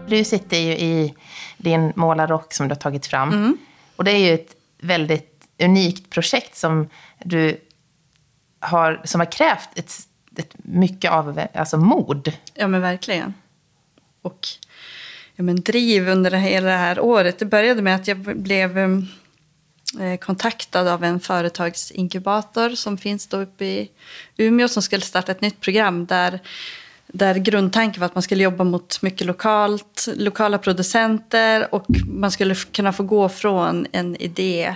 Du 0.08 0.24
sitter 0.24 0.56
ju 0.56 0.72
i 0.72 1.14
din 1.56 1.92
målarrock 1.96 2.52
som 2.52 2.68
du 2.68 2.74
har 2.74 2.80
tagit 2.80 3.06
fram. 3.06 3.58
Och 3.96 4.04
det 4.04 4.10
är 4.10 4.18
ju 4.18 4.34
ett 4.34 4.56
väldigt 4.80 5.48
unikt 5.58 6.10
projekt 6.10 6.56
som 6.56 6.88
du 7.24 7.60
har, 8.60 9.00
som 9.04 9.20
har 9.20 9.32
krävt 9.32 9.68
ett, 9.76 9.92
ett 10.36 10.54
mycket 10.56 11.10
av 11.10 11.46
alltså 11.54 11.76
mod. 11.76 12.32
Ja, 12.54 12.68
men 12.68 12.80
verkligen. 12.80 13.34
Och 14.22 14.46
ja, 15.36 15.42
men 15.42 15.60
driv 15.60 16.08
under 16.08 16.30
det 16.30 16.38
hela 16.38 16.70
det 16.70 16.76
här 16.76 17.00
året. 17.00 17.38
Det 17.38 17.44
började 17.44 17.82
med 17.82 17.94
att 17.94 18.08
jag 18.08 18.18
blev 18.18 18.78
eh, 18.78 20.16
kontaktad 20.20 20.88
av 20.88 21.04
en 21.04 21.20
företagsinkubator 21.20 22.70
som 22.70 22.98
finns 22.98 23.26
då 23.26 23.36
uppe 23.36 23.64
i 23.64 23.90
Umeå 24.36 24.68
som 24.68 24.82
skulle 24.82 25.02
starta 25.02 25.32
ett 25.32 25.40
nytt 25.40 25.60
program 25.60 26.06
där 26.06 26.40
där 27.14 27.34
grundtanken 27.34 28.00
var 28.00 28.06
att 28.06 28.14
man 28.14 28.22
skulle 28.22 28.44
jobba 28.44 28.64
mot 28.64 29.02
mycket 29.02 29.26
lokalt, 29.26 30.08
lokala 30.16 30.58
producenter 30.58 31.74
och 31.74 31.84
man 32.06 32.30
skulle 32.30 32.54
kunna 32.54 32.92
få 32.92 33.02
gå 33.02 33.28
från 33.28 33.86
en 33.92 34.16
idé 34.16 34.74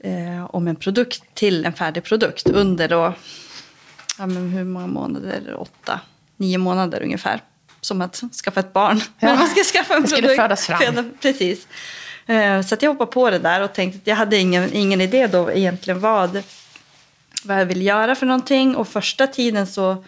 eh, 0.00 0.54
om 0.54 0.68
en 0.68 0.76
produkt 0.76 1.22
till 1.34 1.64
en 1.64 1.72
färdig 1.72 2.04
produkt 2.04 2.48
under 2.48 2.88
då, 2.88 3.14
ja, 4.18 4.26
men 4.26 4.50
hur 4.50 4.64
många 4.64 4.86
månader? 4.86 5.56
Åtta, 5.58 6.00
nio 6.36 6.58
månader 6.58 7.02
ungefär. 7.02 7.40
Som 7.80 8.00
att 8.02 8.22
skaffa 8.44 8.60
ett 8.60 8.72
barn. 8.72 9.00
Ja. 9.00 9.28
Men 9.28 9.38
man 9.38 9.48
ska 9.48 9.62
skaffa 9.64 9.94
en 9.94 10.02
det 10.02 10.08
produkt. 10.08 10.36
födas 10.36 10.66
fram. 10.66 11.10
Precis. 11.20 11.66
Eh, 12.26 12.62
så 12.62 12.76
jag 12.80 12.90
hoppade 12.90 13.12
på 13.12 13.30
det 13.30 13.38
där 13.38 13.60
och 13.60 13.72
tänkte 13.72 13.98
att 13.98 14.06
jag 14.06 14.16
hade 14.16 14.36
ingen, 14.36 14.72
ingen 14.72 15.00
idé 15.00 15.26
då 15.26 15.52
egentligen 15.52 16.00
vad, 16.00 16.42
vad 17.44 17.60
jag 17.60 17.66
ville 17.66 17.84
göra 17.84 18.14
för 18.14 18.26
någonting. 18.26 18.76
Och 18.76 18.88
första 18.88 19.26
tiden 19.26 19.66
så 19.66 20.04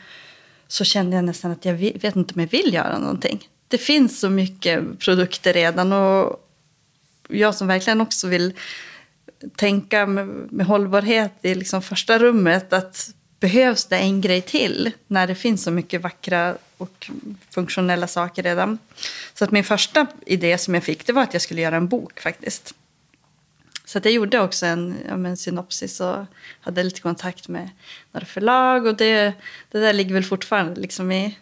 så 0.69 0.85
kände 0.85 1.17
jag 1.17 1.25
nästan 1.25 1.51
att 1.51 1.65
jag 1.65 1.75
vet 1.75 2.17
inte 2.17 2.35
om 2.35 2.41
jag 2.41 2.51
vill 2.51 2.75
göra 2.75 2.99
någonting. 2.99 3.49
Det 3.69 3.79
finns 3.79 4.21
så 4.21 4.31
mycket 4.31 4.99
produkter 4.99 5.53
redan 5.53 5.93
och 5.93 6.45
jag 7.29 7.55
som 7.55 7.69
verkligen 7.69 8.01
också 8.01 8.29
vill 8.29 8.53
tänka 9.57 10.07
med, 10.07 10.27
med 10.53 10.67
hållbarhet 10.67 11.33
i 11.43 11.55
liksom 11.55 11.83
första 11.83 12.19
rummet 12.19 12.73
att 12.73 13.11
behövs 13.41 13.85
det 13.85 13.99
en 13.99 14.21
grej 14.21 14.43
till 14.43 14.93
när 15.07 15.27
det 15.27 15.35
finns 15.35 15.63
så 15.63 15.71
mycket 15.71 16.01
vackra 16.01 16.57
och 16.77 17.11
funktionella 17.51 18.07
saker 18.07 18.43
redan. 18.43 18.79
Så 19.35 19.45
att 19.45 19.51
min 19.51 19.65
första 19.65 20.07
idé 20.27 20.59
som 20.59 20.75
jag 20.75 20.85
fick 20.85 21.07
det 21.07 21.13
var 21.13 21.23
att 21.23 21.33
jag 21.33 21.43
skulle 21.43 21.61
göra 21.61 21.77
en 21.77 21.89
bok 21.89 22.21
faktiskt. 22.21 22.75
Så 23.89 24.01
jag 24.03 24.13
gjorde 24.13 24.41
också 24.41 24.67
en, 24.67 24.97
ja, 25.09 25.15
en 25.15 25.37
synopsis 25.37 26.01
och 26.01 26.25
hade 26.61 26.83
lite 26.83 27.01
kontakt 27.01 27.49
med 27.49 27.71
några 28.13 28.27
förlag. 28.27 28.87
Och 28.87 28.97
det, 28.97 29.33
det 29.71 29.79
där 29.79 29.93
ligger 29.93 30.15
väl 30.15 30.25
fortfarande 30.25 30.81
liksom 30.81 31.13
i, 31.13 31.39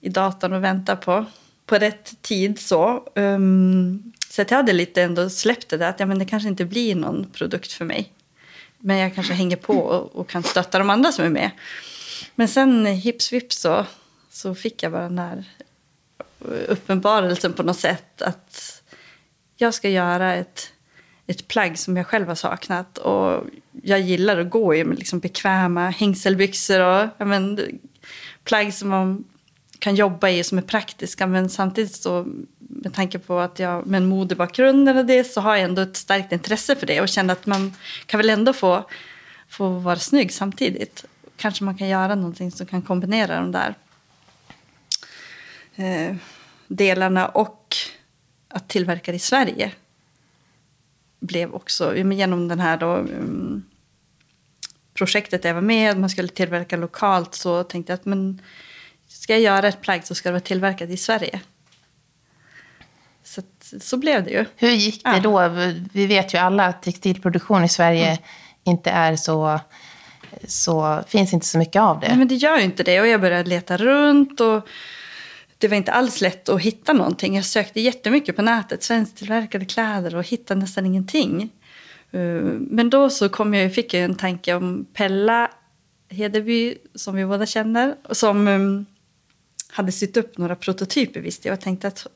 i 0.00 0.08
datorn 0.08 0.52
och 0.52 0.64
väntar 0.64 0.96
på, 0.96 1.24
på 1.66 1.76
rätt 1.76 2.22
tid. 2.22 2.60
Så, 2.60 3.08
um, 3.14 4.12
så 4.28 4.40
jag 4.40 4.50
hade 4.50 4.72
lite 4.72 5.02
ändå 5.02 5.30
släppt 5.30 5.68
det 5.68 5.76
där 5.76 5.88
att 5.88 6.00
ja, 6.00 6.06
men 6.06 6.18
det 6.18 6.24
kanske 6.24 6.48
inte 6.48 6.64
blir 6.64 6.94
någon 6.94 7.30
produkt 7.30 7.72
för 7.72 7.84
mig. 7.84 8.12
Men 8.78 8.96
jag 8.96 9.14
kanske 9.14 9.34
hänger 9.34 9.56
på 9.56 9.78
och, 9.78 10.16
och 10.16 10.28
kan 10.28 10.42
stötta 10.42 10.78
de 10.78 10.90
andra 10.90 11.12
som 11.12 11.24
är 11.24 11.30
med. 11.30 11.50
Men 12.34 12.48
sen 12.48 12.86
hips 12.86 13.32
vips 13.32 13.58
så, 13.58 13.86
så 14.30 14.54
fick 14.54 14.82
jag 14.82 14.92
bara 14.92 15.02
den 15.02 15.18
här 15.18 15.44
uppenbarelsen 16.68 17.52
på 17.52 17.62
något 17.62 17.78
sätt 17.78 18.22
att 18.22 18.82
jag 19.56 19.74
ska 19.74 19.88
göra 19.88 20.34
ett 20.34 20.72
ett 21.26 21.48
plagg 21.48 21.78
som 21.78 21.96
jag 21.96 22.06
själv 22.06 22.28
har 22.28 22.34
saknat. 22.34 22.98
Och 22.98 23.44
jag 23.82 24.00
gillar 24.00 24.38
att 24.38 24.50
gå 24.50 24.74
i 24.74 24.84
liksom 24.84 25.18
bekväma 25.18 25.90
hängselbyxor 25.90 26.80
och 26.80 27.08
ja, 27.18 27.24
men, 27.24 27.60
plagg 28.44 28.74
som 28.74 28.88
man 28.88 29.24
kan 29.78 29.94
jobba 29.94 30.28
i 30.28 30.44
som 30.44 30.58
är 30.58 30.62
praktiska. 30.62 31.26
Men 31.26 31.50
samtidigt 31.50 31.94
så 31.94 32.26
med 32.58 32.94
tanke 32.94 33.18
på 33.18 33.38
att 33.38 33.58
jag 33.58 33.86
med 33.86 33.98
en 33.98 34.06
modebakgrund 34.06 34.88
eller 34.88 35.04
det 35.04 35.24
så 35.24 35.40
har 35.40 35.56
jag 35.56 35.64
ändå 35.64 35.82
ett 35.82 35.96
starkt 35.96 36.32
intresse 36.32 36.76
för 36.76 36.86
det 36.86 37.00
och 37.00 37.08
känner 37.08 37.32
att 37.32 37.46
man 37.46 37.74
kan 38.06 38.18
väl 38.18 38.30
ändå 38.30 38.52
få, 38.52 38.84
få 39.48 39.68
vara 39.68 39.96
snygg 39.96 40.32
samtidigt. 40.32 41.04
Kanske 41.36 41.64
man 41.64 41.78
kan 41.78 41.88
göra 41.88 42.14
någonting 42.14 42.50
som 42.50 42.66
kan 42.66 42.82
kombinera 42.82 43.40
de 43.40 43.52
där 43.52 43.74
eh, 45.76 46.16
delarna 46.68 47.28
och 47.28 47.76
att 48.48 48.68
tillverka 48.68 49.12
det 49.12 49.16
i 49.16 49.18
Sverige 49.18 49.72
blev 51.20 51.54
också, 51.54 51.96
genom 51.96 52.48
den 52.48 52.60
här 52.60 52.76
då, 52.76 52.94
um, 52.96 53.64
projektet 54.94 55.44
jag 55.44 55.54
var 55.54 55.60
med, 55.60 55.98
man 55.98 56.10
skulle 56.10 56.28
tillverka 56.28 56.76
lokalt, 56.76 57.34
så 57.34 57.62
tänkte 57.62 57.92
jag 57.92 57.98
att 57.98 58.04
men, 58.04 58.42
ska 59.08 59.32
jag 59.32 59.42
göra 59.42 59.68
ett 59.68 59.80
plagg 59.80 60.06
så 60.06 60.14
ska 60.14 60.28
det 60.28 60.32
vara 60.32 60.40
tillverkat 60.40 60.90
i 60.90 60.96
Sverige. 60.96 61.40
Så, 63.24 63.42
så 63.80 63.96
blev 63.96 64.24
det 64.24 64.30
ju. 64.30 64.44
Hur 64.56 64.70
gick 64.70 65.04
det 65.04 65.10
ja. 65.10 65.20
då? 65.20 65.48
Vi 65.92 66.06
vet 66.06 66.34
ju 66.34 66.38
alla 66.38 66.66
att 66.66 66.82
textilproduktion 66.82 67.64
i 67.64 67.68
Sverige 67.68 68.06
mm. 68.06 68.22
inte 68.64 68.90
är 68.90 69.16
så 69.16 69.60
så 70.44 71.02
finns 71.08 71.32
inte 71.32 71.46
så 71.46 71.58
mycket 71.58 71.82
av 71.82 72.00
det. 72.00 72.08
Nej, 72.08 72.16
men 72.16 72.28
det 72.28 72.34
gör 72.34 72.58
ju 72.58 72.64
inte 72.64 72.82
det. 72.82 73.00
Och 73.00 73.06
jag 73.06 73.20
började 73.20 73.48
leta 73.48 73.76
runt 73.76 74.40
och 74.40 74.68
det 75.58 75.68
var 75.68 75.76
inte 75.76 75.92
alls 75.92 76.20
lätt 76.20 76.48
att 76.48 76.60
hitta 76.60 76.92
någonting. 76.92 77.36
Jag 77.36 77.44
sökte 77.44 77.80
jättemycket 77.80 78.36
på 78.36 78.42
nätet, 78.42 78.82
svensktillverkade 78.82 79.64
kläder 79.64 80.16
och 80.16 80.24
hittade 80.24 80.60
nästan 80.60 80.86
ingenting. 80.86 81.50
Eh, 82.10 82.20
men 82.60 82.90
då 82.90 83.10
så 83.10 83.28
kom 83.28 83.54
jag, 83.54 83.74
fick 83.74 83.94
jag 83.94 84.04
en 84.04 84.14
tanke 84.14 84.54
om 84.54 84.86
Pella 84.92 85.50
Hedeby, 86.08 86.78
som 86.94 87.14
vi 87.14 87.26
båda 87.26 87.46
känner, 87.46 87.94
som 88.10 88.48
eh, 88.48 88.58
hade 89.68 89.92
sytt 89.92 90.16
upp 90.16 90.38
några 90.38 90.56
prototyper 90.56 91.20
visste 91.20 91.48
jag. 91.48 91.54
Och 91.54 91.60
tänkte 91.60 91.88
att 91.88 92.06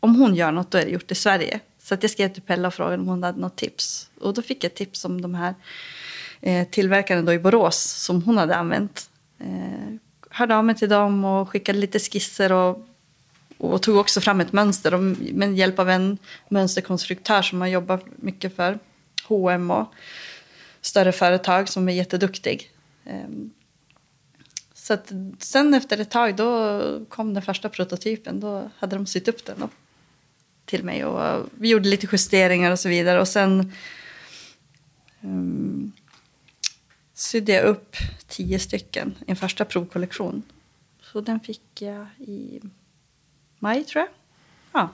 om 0.00 0.16
hon 0.16 0.34
gör 0.34 0.52
något 0.52 0.70
då 0.70 0.78
är 0.78 0.84
det 0.84 0.90
gjort 0.90 1.10
i 1.10 1.14
Sverige. 1.14 1.60
Så 1.82 1.94
att 1.94 2.02
jag 2.02 2.10
skrev 2.10 2.28
till 2.28 2.42
Pella 2.42 2.68
och 2.68 2.74
frågade 2.74 2.96
om 2.96 3.08
hon 3.08 3.22
hade 3.22 3.40
något 3.40 3.56
tips. 3.56 4.10
Och 4.20 4.34
då 4.34 4.42
fick 4.42 4.64
jag 4.64 4.74
tips 4.74 5.04
om 5.04 5.20
de 5.20 5.34
här 5.34 5.54
eh, 6.40 6.68
tillverkarna 6.68 7.22
då 7.22 7.32
i 7.32 7.38
Borås 7.38 8.04
som 8.04 8.22
hon 8.22 8.38
hade 8.38 8.56
använt. 8.56 9.10
Hörde 10.38 10.56
av 10.56 10.64
mig 10.64 10.74
till 10.74 10.88
dem 10.88 11.24
och 11.24 11.48
skickade 11.48 11.78
lite 11.78 11.98
skisser 11.98 12.52
och, 12.52 12.86
och 13.58 13.82
tog 13.82 13.96
också 13.96 14.20
fram 14.20 14.40
ett 14.40 14.52
mönster 14.52 14.94
och, 14.94 15.00
med 15.00 15.54
hjälp 15.56 15.78
av 15.78 15.90
en 15.90 16.18
mönsterkonstruktör 16.48 17.42
som 17.42 17.60
har 17.60 17.68
jobbat 17.68 18.04
mycket 18.16 18.56
för 18.56 18.78
H&M 19.24 19.70
och 19.70 19.94
större 20.80 21.12
företag 21.12 21.68
som 21.68 21.88
är 21.88 21.92
jätteduktig. 21.92 22.70
Ehm, 23.04 23.50
så 24.74 24.94
att 24.94 25.12
sen 25.38 25.74
efter 25.74 25.98
ett 26.00 26.10
tag 26.10 26.36
då 26.36 26.80
kom 27.08 27.34
den 27.34 27.42
första 27.42 27.68
prototypen. 27.68 28.40
Då 28.40 28.70
hade 28.78 28.96
de 28.96 29.06
sytt 29.06 29.28
upp 29.28 29.44
den 29.44 29.68
till 30.64 30.84
mig 30.84 31.04
och 31.04 31.46
vi 31.54 31.68
gjorde 31.68 31.88
lite 31.88 32.08
justeringar 32.12 32.70
och 32.72 32.78
så 32.78 32.88
vidare. 32.88 33.20
Och 33.20 33.28
sen 33.28 33.72
um, 35.20 35.92
sydde 37.18 37.52
jag 37.52 37.64
upp 37.64 37.96
tio 38.26 38.58
stycken 38.58 39.14
i 39.26 39.30
en 39.30 39.36
första 39.36 39.64
provkollektion. 39.64 40.42
Så 41.02 41.20
den 41.20 41.40
fick 41.40 41.82
jag 41.82 42.06
i 42.18 42.60
maj, 43.58 43.84
tror 43.84 44.00
jag. 44.04 44.08
Ja. 44.72 44.88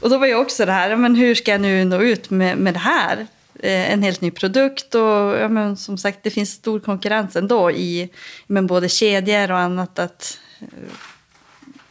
Och 0.00 0.10
då 0.10 0.18
var 0.18 0.26
jag 0.26 0.40
också 0.40 0.66
det 0.66 0.72
här, 0.72 0.96
men 0.96 1.14
hur 1.14 1.34
ska 1.34 1.50
jag 1.50 1.60
nu 1.60 1.84
nå 1.84 2.02
ut 2.02 2.30
med, 2.30 2.58
med 2.58 2.74
det 2.74 2.78
här? 2.78 3.26
Eh, 3.54 3.92
en 3.92 4.02
helt 4.02 4.20
ny 4.20 4.30
produkt 4.30 4.94
och 4.94 5.38
ja, 5.38 5.48
men 5.48 5.76
som 5.76 5.98
sagt 5.98 6.22
det 6.22 6.30
finns 6.30 6.50
stor 6.50 6.80
konkurrens 6.80 7.36
ändå 7.36 7.70
i 7.70 8.10
men 8.46 8.66
både 8.66 8.88
kedjor 8.88 9.50
och 9.50 9.58
annat. 9.58 9.98
Att, 9.98 10.38
eh, 10.60 10.66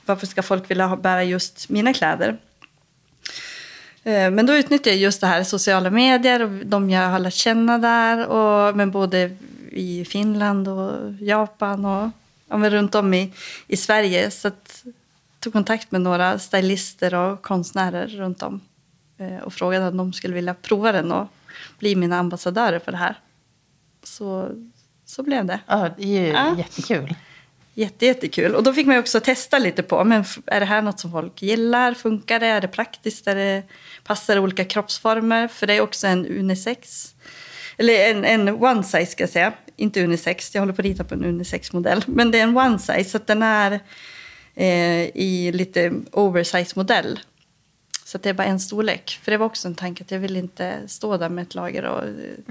varför 0.05 0.27
ska 0.27 0.43
folk 0.43 0.71
vilja 0.71 0.87
ha, 0.87 0.95
bära 0.95 1.23
just 1.23 1.69
mina 1.69 1.93
kläder? 1.93 2.37
Eh, 4.07 4.31
men 4.31 4.45
då 4.45 4.53
utnyttjar 4.53 4.91
jag 4.91 4.99
just 4.99 5.21
det 5.21 5.27
här 5.27 5.43
sociala 5.43 5.89
medier 5.89 6.41
och 6.41 6.65
de 6.65 6.89
jag 6.89 7.09
har 7.09 7.19
lärt 7.19 7.33
känna 7.33 7.77
där. 7.77 8.27
Och, 8.27 8.77
men 8.77 8.91
både 8.91 9.37
i 9.71 10.05
Finland 10.05 10.67
och 10.67 11.13
Japan 11.19 11.85
och 11.85 12.09
ja, 12.47 12.57
men 12.57 12.69
runt 12.69 12.95
om 12.95 13.13
i, 13.13 13.33
i 13.67 13.77
Sverige. 13.77 14.31
Så 14.31 14.47
att, 14.47 14.83
tog 15.39 15.53
kontakt 15.53 15.91
med 15.91 16.01
några 16.01 16.39
stylister 16.39 17.15
och 17.15 17.41
konstnärer 17.41 18.07
runt 18.07 18.43
om. 18.43 18.61
Eh, 19.17 19.37
och 19.37 19.53
frågade 19.53 19.87
om 19.87 19.97
de 19.97 20.13
skulle 20.13 20.33
vilja 20.33 20.53
prova 20.53 20.91
den 20.91 21.11
och 21.11 21.27
bli 21.79 21.95
mina 21.95 22.19
ambassadörer 22.19 22.79
för 22.79 22.91
det 22.91 22.97
här. 22.97 23.19
Så, 24.03 24.49
så 25.05 25.23
blev 25.23 25.45
det. 25.45 25.59
Ja, 25.67 25.89
det 25.97 26.03
är 26.03 26.21
ju 26.21 26.27
ja. 26.27 26.57
jättekul. 26.57 27.15
Jätte, 27.77 28.05
jättekul. 28.05 28.55
Och 28.55 28.63
då 28.63 28.73
fick 28.73 28.87
man 28.87 28.97
också 28.97 29.19
testa 29.19 29.59
lite 29.59 29.83
på, 29.83 30.03
men 30.03 30.23
är 30.45 30.59
det 30.59 30.65
här 30.65 30.81
något 30.81 30.99
som 30.99 31.11
folk 31.11 31.41
gillar? 31.41 31.93
Funkar 31.93 32.39
det? 32.39 32.47
Är 32.47 32.61
det 32.61 32.67
praktiskt? 32.67 33.27
Är 33.27 33.35
det, 33.35 33.63
passar 34.03 34.35
det 34.35 34.41
olika 34.41 34.65
kroppsformer? 34.65 35.47
För 35.47 35.67
det 35.67 35.73
är 35.73 35.81
också 35.81 36.07
en 36.07 36.25
unisex. 36.25 37.15
Eller 37.77 38.09
en, 38.09 38.25
en 38.25 38.49
one 38.49 38.83
size 38.83 39.05
ska 39.05 39.23
jag 39.23 39.29
säga. 39.29 39.53
Inte 39.75 40.03
unisex, 40.03 40.55
jag 40.55 40.61
håller 40.61 40.73
på 40.73 40.81
att 40.81 40.85
rita 40.85 41.03
på 41.03 41.13
en 41.13 41.25
unisex-modell. 41.25 42.03
Men 42.07 42.31
det 42.31 42.39
är 42.39 42.43
en 42.43 42.57
one 42.57 42.79
size, 42.79 43.03
så 43.03 43.19
den 43.25 43.43
är 43.43 43.79
eh, 44.55 45.03
i 45.15 45.51
lite 45.53 45.93
oversize 46.11 46.73
modell. 46.75 47.19
Så 48.05 48.17
det 48.17 48.29
är 48.29 48.33
bara 48.33 48.47
en 48.47 48.59
storlek. 48.59 49.19
För 49.23 49.31
det 49.31 49.37
var 49.37 49.45
också 49.45 49.67
en 49.67 49.75
tanke 49.75 50.03
att 50.03 50.11
jag 50.11 50.19
vill 50.19 50.37
inte 50.37 50.77
stå 50.87 51.17
där 51.17 51.29
med 51.29 51.41
ett 51.41 51.55
lager 51.55 51.83
och 51.83 52.03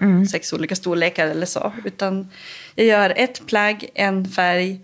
mm. 0.02 0.26
sex 0.26 0.52
olika 0.52 0.76
storlekar 0.76 1.26
eller 1.26 1.46
så. 1.46 1.72
Utan 1.84 2.30
jag 2.74 2.86
gör 2.86 3.12
ett 3.16 3.46
plagg, 3.46 3.90
en 3.94 4.28
färg 4.28 4.80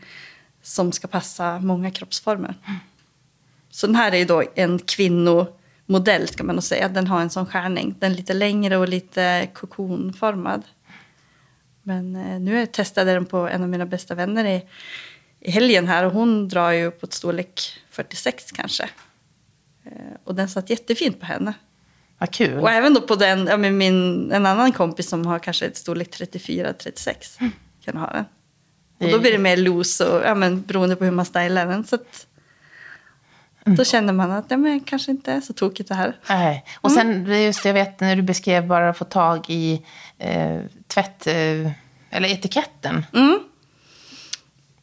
som 0.63 0.93
ska 0.93 1.09
passa 1.09 1.59
många 1.59 1.91
kroppsformer. 1.91 2.55
Så 3.71 3.87
den 3.87 3.97
här 3.97 4.15
är 4.15 4.25
då 4.25 4.43
en 4.55 4.79
kvinnomodell 4.79 6.29
ska 6.29 6.45
man 6.45 6.55
nog 6.55 6.63
säga. 6.63 6.89
Den 6.89 7.07
har 7.07 7.21
en 7.21 7.31
sån 7.31 7.47
skärning. 7.47 7.95
Den 7.99 8.13
är 8.13 8.17
lite 8.17 8.35
längre 8.35 8.77
och 8.77 8.89
lite 8.89 9.49
kokonformad. 9.55 10.63
Men 11.83 12.17
eh, 12.17 12.41
nu 12.41 12.67
testade 12.67 13.11
jag 13.11 13.23
den 13.23 13.27
på 13.27 13.49
en 13.49 13.63
av 13.63 13.69
mina 13.69 13.87
bästa 13.87 14.15
vänner 14.15 14.45
i, 14.45 14.63
i 15.41 15.51
helgen 15.51 15.89
här 15.89 16.05
och 16.05 16.13
hon 16.13 16.49
drar 16.49 16.71
ju 16.71 16.91
på 16.91 17.07
ett 17.07 17.13
storlek 17.13 17.61
46 17.91 18.53
kanske. 18.53 18.91
Eh, 19.85 19.93
och 20.25 20.35
den 20.35 20.49
satt 20.49 20.71
jättefint 20.71 21.21
på 21.21 21.27
henne. 21.27 21.55
Vad 22.19 22.31
kul. 22.31 22.59
Och 22.59 22.71
även 22.71 22.95
då 22.95 23.01
på 23.01 23.15
den, 23.15 23.47
ja, 23.47 23.57
min, 23.57 24.33
en 24.33 24.47
annan 24.47 24.73
kompis 24.73 25.09
som 25.09 25.27
har 25.27 25.39
kanske 25.39 25.67
ett 25.67 25.77
storlek 25.77 26.17
34-36 26.17 27.41
mm. 27.41 27.53
kan 27.85 27.97
ha 27.97 28.07
den. 28.13 28.25
Och 29.03 29.11
då 29.11 29.19
blir 29.19 29.33
det 29.33 29.39
mer 29.39 29.57
loose 29.57 30.07
och 30.07 30.25
ja, 30.25 30.35
men, 30.35 30.63
beroende 30.63 30.97
på 30.97 31.05
hur 31.05 31.13
man 31.13 31.25
stylar 31.25 31.67
den. 31.67 31.85
Så 31.85 31.95
att. 31.95 32.27
Då 33.65 33.85
känner 33.85 34.13
man 34.13 34.31
att 34.31 34.45
ja, 34.49 34.57
men, 34.57 34.81
kanske 34.81 35.11
inte 35.11 35.33
är 35.33 35.41
så 35.41 35.53
tokigt 35.53 35.89
det 35.89 35.95
här. 35.95 36.17
Nej. 36.29 36.65
Och 36.81 36.91
mm. 36.91 37.27
sen 37.27 37.43
just 37.43 37.65
jag 37.65 37.75
vet 37.75 38.01
när 38.01 38.17
du 38.17 38.23
beskrev 38.23 38.67
bara 38.67 38.89
att 38.89 38.99
få 38.99 39.05
tag 39.05 39.45
i 39.49 39.83
eh, 40.19 40.61
tvätt, 40.87 41.27
eh, 41.27 41.71
eller 42.11 42.29
etiketten. 42.29 43.07
Mm. 43.13 43.41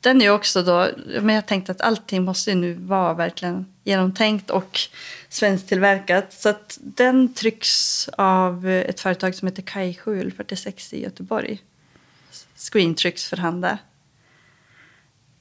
Den 0.01 0.21
är 0.21 0.25
ju 0.25 0.31
också 0.31 0.63
då, 0.63 0.87
men 1.21 1.35
jag 1.35 1.45
tänkte 1.45 1.71
att 1.71 1.81
allting 1.81 2.23
måste 2.23 2.49
ju 2.49 2.55
nu 2.55 2.73
vara 2.73 3.13
verkligen 3.13 3.65
genomtänkt 3.83 4.49
och 4.49 4.79
svensktillverkat. 5.29 6.33
Så 6.33 6.49
att 6.49 6.77
den 6.81 7.33
trycks 7.33 8.09
av 8.13 8.67
ett 8.69 8.99
företag 8.99 9.35
som 9.35 9.47
heter 9.47 9.61
Kaj 9.61 9.93
746 9.95 10.93
i 10.93 11.03
Göteborg. 11.03 11.59
Screentrycks 12.55 13.29
för 13.29 13.37
hand 13.37 13.61
där. 13.61 13.77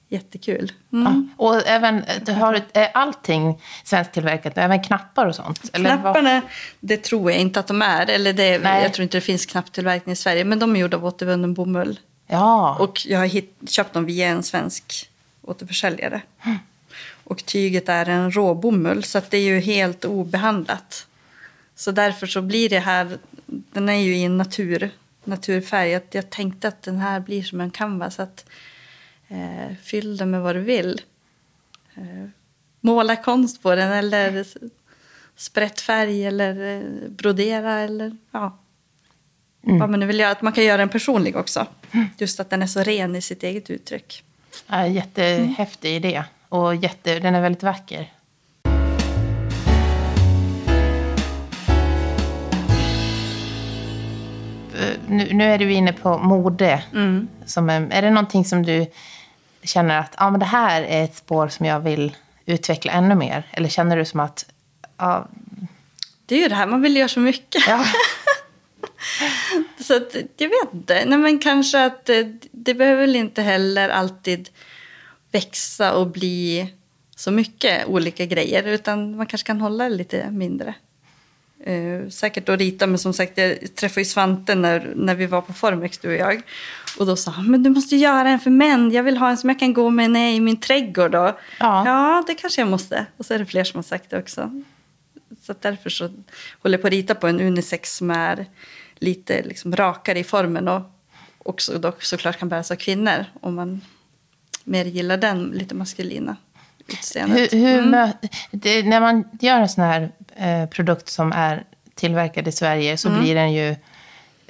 Jättekul. 0.09 0.73
Mm. 0.93 1.31
Ja, 1.39 1.45
och 1.45 1.67
även, 1.67 2.05
du 2.27 2.33
har, 2.33 2.63
är 2.73 2.91
allting 2.95 3.63
svensktillverkat? 3.85 4.59
Även 4.59 4.83
knappar 4.83 5.27
och 5.27 5.35
sånt? 5.35 5.71
Eller 5.73 5.99
Knapparna, 5.99 6.43
det 6.81 6.97
tror 6.97 7.31
jag 7.31 7.41
inte 7.41 7.61
att 7.61 7.67
de 7.67 7.83
är. 7.83 8.11
Eller 8.11 8.33
det, 8.33 8.49
jag 8.83 8.95
tror 8.95 9.03
inte 9.03 9.17
det 9.17 9.23
finns 9.23 9.47
knapptillverkning 9.47 10.13
i 10.13 10.17
Sverige. 10.17 10.45
Men 10.45 10.59
de 10.59 10.77
är 10.77 10.81
gjorda 10.81 10.97
av 10.97 11.07
återvunnen 11.07 11.55
bomull. 11.55 12.01
Ja. 12.27 12.77
Och 12.81 13.07
jag 13.07 13.19
har 13.19 13.27
hit, 13.27 13.59
köpt 13.69 13.93
dem 13.93 14.05
via 14.05 14.29
en 14.29 14.43
svensk 14.43 15.11
återförsäljare. 15.43 16.23
Mm. 16.45 16.59
Och 17.25 17.45
tyget 17.47 17.89
är 17.89 18.09
en 18.09 18.33
råbomull 18.33 19.05
så 19.05 19.19
att 19.19 19.31
det 19.31 19.37
är 19.37 19.43
ju 19.43 19.61
helt 19.61 20.05
obehandlat. 20.05 21.07
Så 21.75 21.91
därför 21.91 22.27
så 22.27 22.43
blir 22.43 22.69
det 22.69 22.79
här, 22.79 23.19
den 23.47 23.89
är 23.89 24.01
ju 24.01 24.17
i 24.17 24.25
en 24.25 24.39
natur, 24.39 24.91
naturfärg. 25.25 25.95
Att 25.95 26.15
jag 26.15 26.31
tänkte 26.31 26.69
att 26.69 26.83
den 26.83 26.99
här 26.99 27.21
blir 27.21 27.43
som 27.43 27.61
en 27.61 27.71
canvas. 27.71 28.21
Att, 28.21 28.45
eh, 29.29 29.77
fyll 29.83 30.17
den 30.17 30.31
med 30.31 30.43
vad 30.43 30.57
du 30.57 30.61
vill. 30.61 31.01
Eh, 31.95 32.29
måla 32.81 33.17
konst 33.17 33.63
på 33.63 33.75
den 33.75 33.93
eller 33.93 34.47
sprätt 35.37 35.81
färg 35.81 36.27
eller 36.27 36.77
eh, 36.77 37.09
brodera 37.09 37.81
eller 37.81 38.17
ja. 38.31 38.59
Mm. 39.67 39.79
Vad 39.79 39.91
man 39.91 40.01
nu 40.01 40.07
vill 40.07 40.21
göra. 40.21 40.31
Att 40.31 40.43
man 40.43 40.53
kan 40.53 40.65
göra 40.65 40.77
den 40.77 40.89
personlig 40.89 41.37
också. 41.37 41.67
Just 42.19 42.41
att 42.41 42.51
den 42.51 42.63
är 42.63 42.67
så 42.67 42.81
ren 42.81 43.17
i 43.17 43.23
sitt 43.23 43.43
eget 43.43 43.71
uttryck. 43.71 44.25
Ja, 44.67 44.87
jättehäftig 44.87 45.97
mm. 45.97 46.05
idé. 46.05 46.25
Och 46.49 46.75
jätte, 46.75 47.19
den 47.19 47.35
är 47.35 47.41
väldigt 47.41 47.63
vacker. 47.63 48.13
Nu, 55.07 55.29
nu 55.33 55.45
är 55.45 55.59
du 55.59 55.73
inne 55.73 55.93
på 55.93 56.19
mode. 56.19 56.83
Mm. 56.93 57.29
Som 57.45 57.71
är, 57.71 57.89
är 57.91 58.03
det 58.03 58.11
någonting 58.11 58.45
som 58.45 58.63
du 58.63 58.87
känner 59.69 59.99
att 59.99 60.15
ah, 60.17 60.31
men 60.31 60.41
det 60.41 60.47
här 60.47 60.83
är 60.83 61.05
ett 61.05 61.17
spår 61.17 61.49
som 61.49 61.67
jag 61.67 61.81
vill 61.81 62.17
utveckla 62.47 62.93
ännu 62.93 63.15
mer? 63.15 63.47
Eller 63.51 63.69
känner 63.69 63.97
du 63.97 64.05
som 64.05 64.21
att... 64.21 64.47
Ah... 64.97 65.23
Det 66.27 66.35
är 66.35 66.43
ju 66.43 66.49
det 66.49 66.55
här, 66.55 66.67
man 66.67 66.83
vill 66.83 66.97
göra 66.97 67.09
så 67.09 67.21
mycket. 67.21 67.63
Ja. 67.69 67.85
så 69.81 69.97
att, 69.97 70.17
jag 70.37 70.49
vet 70.49 70.75
inte. 70.75 71.05
Nej, 71.07 71.19
men 71.19 71.39
kanske 71.39 71.85
att 71.85 72.05
det, 72.05 72.39
det 72.51 72.75
behöver 72.75 73.17
inte 73.17 73.43
heller 73.43 73.89
alltid 73.89 74.49
växa 75.33 75.93
och 75.93 76.07
bli 76.07 76.73
så 77.17 77.31
mycket 77.31 77.87
olika 77.87 78.27
grejer. 78.27 78.67
Utan 78.67 79.17
man 79.17 79.27
kanske 79.27 79.47
kan 79.47 79.61
hålla 79.61 79.85
det 79.85 79.97
lite 79.97 80.31
mindre. 80.31 80.75
Uh, 81.69 82.09
säkert 82.09 82.49
att 82.49 82.59
rita, 82.59 82.87
men 82.87 82.99
som 82.99 83.13
sagt, 83.13 83.39
jag 83.39 83.75
träffade 83.75 84.01
ju 84.01 84.05
Svante 84.05 84.55
när, 84.55 84.93
när 84.97 85.15
vi 85.15 85.27
var 85.27 85.41
på 85.41 85.53
Formex, 85.53 85.99
du 85.99 86.09
och 86.09 86.15
jag. 86.15 86.43
Och 86.99 87.07
då 87.07 87.17
sa 87.17 87.31
han, 87.31 87.51
men 87.51 87.63
du 87.63 87.71
måste 87.71 87.97
göra 87.97 88.29
en 88.29 88.41
för 88.41 88.51
män. 88.51 88.91
Jag 88.91 89.03
vill 89.03 89.17
ha 89.17 89.31
en 89.31 89.37
som 89.37 89.51
jag 89.51 89.59
kan 89.59 89.73
gå 89.73 89.91
med 89.91 90.35
i 90.35 90.41
min 90.41 90.61
trädgård. 90.61 91.11
Då. 91.11 91.39
Ja. 91.61 91.87
ja, 91.87 92.25
det 92.27 92.35
kanske 92.35 92.61
jag 92.61 92.69
måste. 92.69 93.07
Och 93.17 93.27
så 93.27 93.35
är 93.35 93.39
det 93.39 93.47
fler 93.47 93.65
som 93.65 93.79
har 93.79 93.83
sagt 93.83 94.11
det 94.11 94.19
också. 94.19 94.63
Så 95.43 95.55
därför 95.61 95.91
så 95.91 96.05
håller 96.63 96.75
jag 96.75 96.81
på 96.81 96.87
att 96.87 96.93
rita 96.93 97.15
på 97.15 97.27
en 97.27 97.41
unisex 97.41 97.97
som 97.97 98.11
är 98.11 98.47
lite 98.95 99.43
liksom 99.43 99.77
rakare 99.77 100.19
i 100.19 100.25
formen 100.25 100.69
och 100.69 100.83
också 101.39 101.79
dock 101.79 102.03
såklart 102.03 102.39
kan 102.39 102.49
bäras 102.49 102.71
av 102.71 102.77
kvinnor 102.77 103.25
om 103.41 103.55
man 103.55 103.81
mer 104.65 104.85
gillar 104.85 105.17
den 105.17 105.45
lite 105.45 105.75
maskulina 105.75 106.37
utseendet. 106.87 107.53
Hur, 107.53 107.59
hur 107.59 107.79
mm. 107.79 108.11
det, 108.51 108.83
när 108.83 109.01
man 109.01 109.25
gör 109.41 109.61
en 109.61 109.69
sån 109.69 109.85
här 109.85 110.13
eh, 110.37 110.69
produkt 110.69 111.09
som 111.09 111.33
är 111.33 111.65
tillverkad 111.95 112.49
i 112.49 112.53
Sverige 112.53 112.97
så 112.97 113.09
mm. 113.09 113.21
blir 113.21 113.35
den 113.35 113.53
ju 113.53 113.77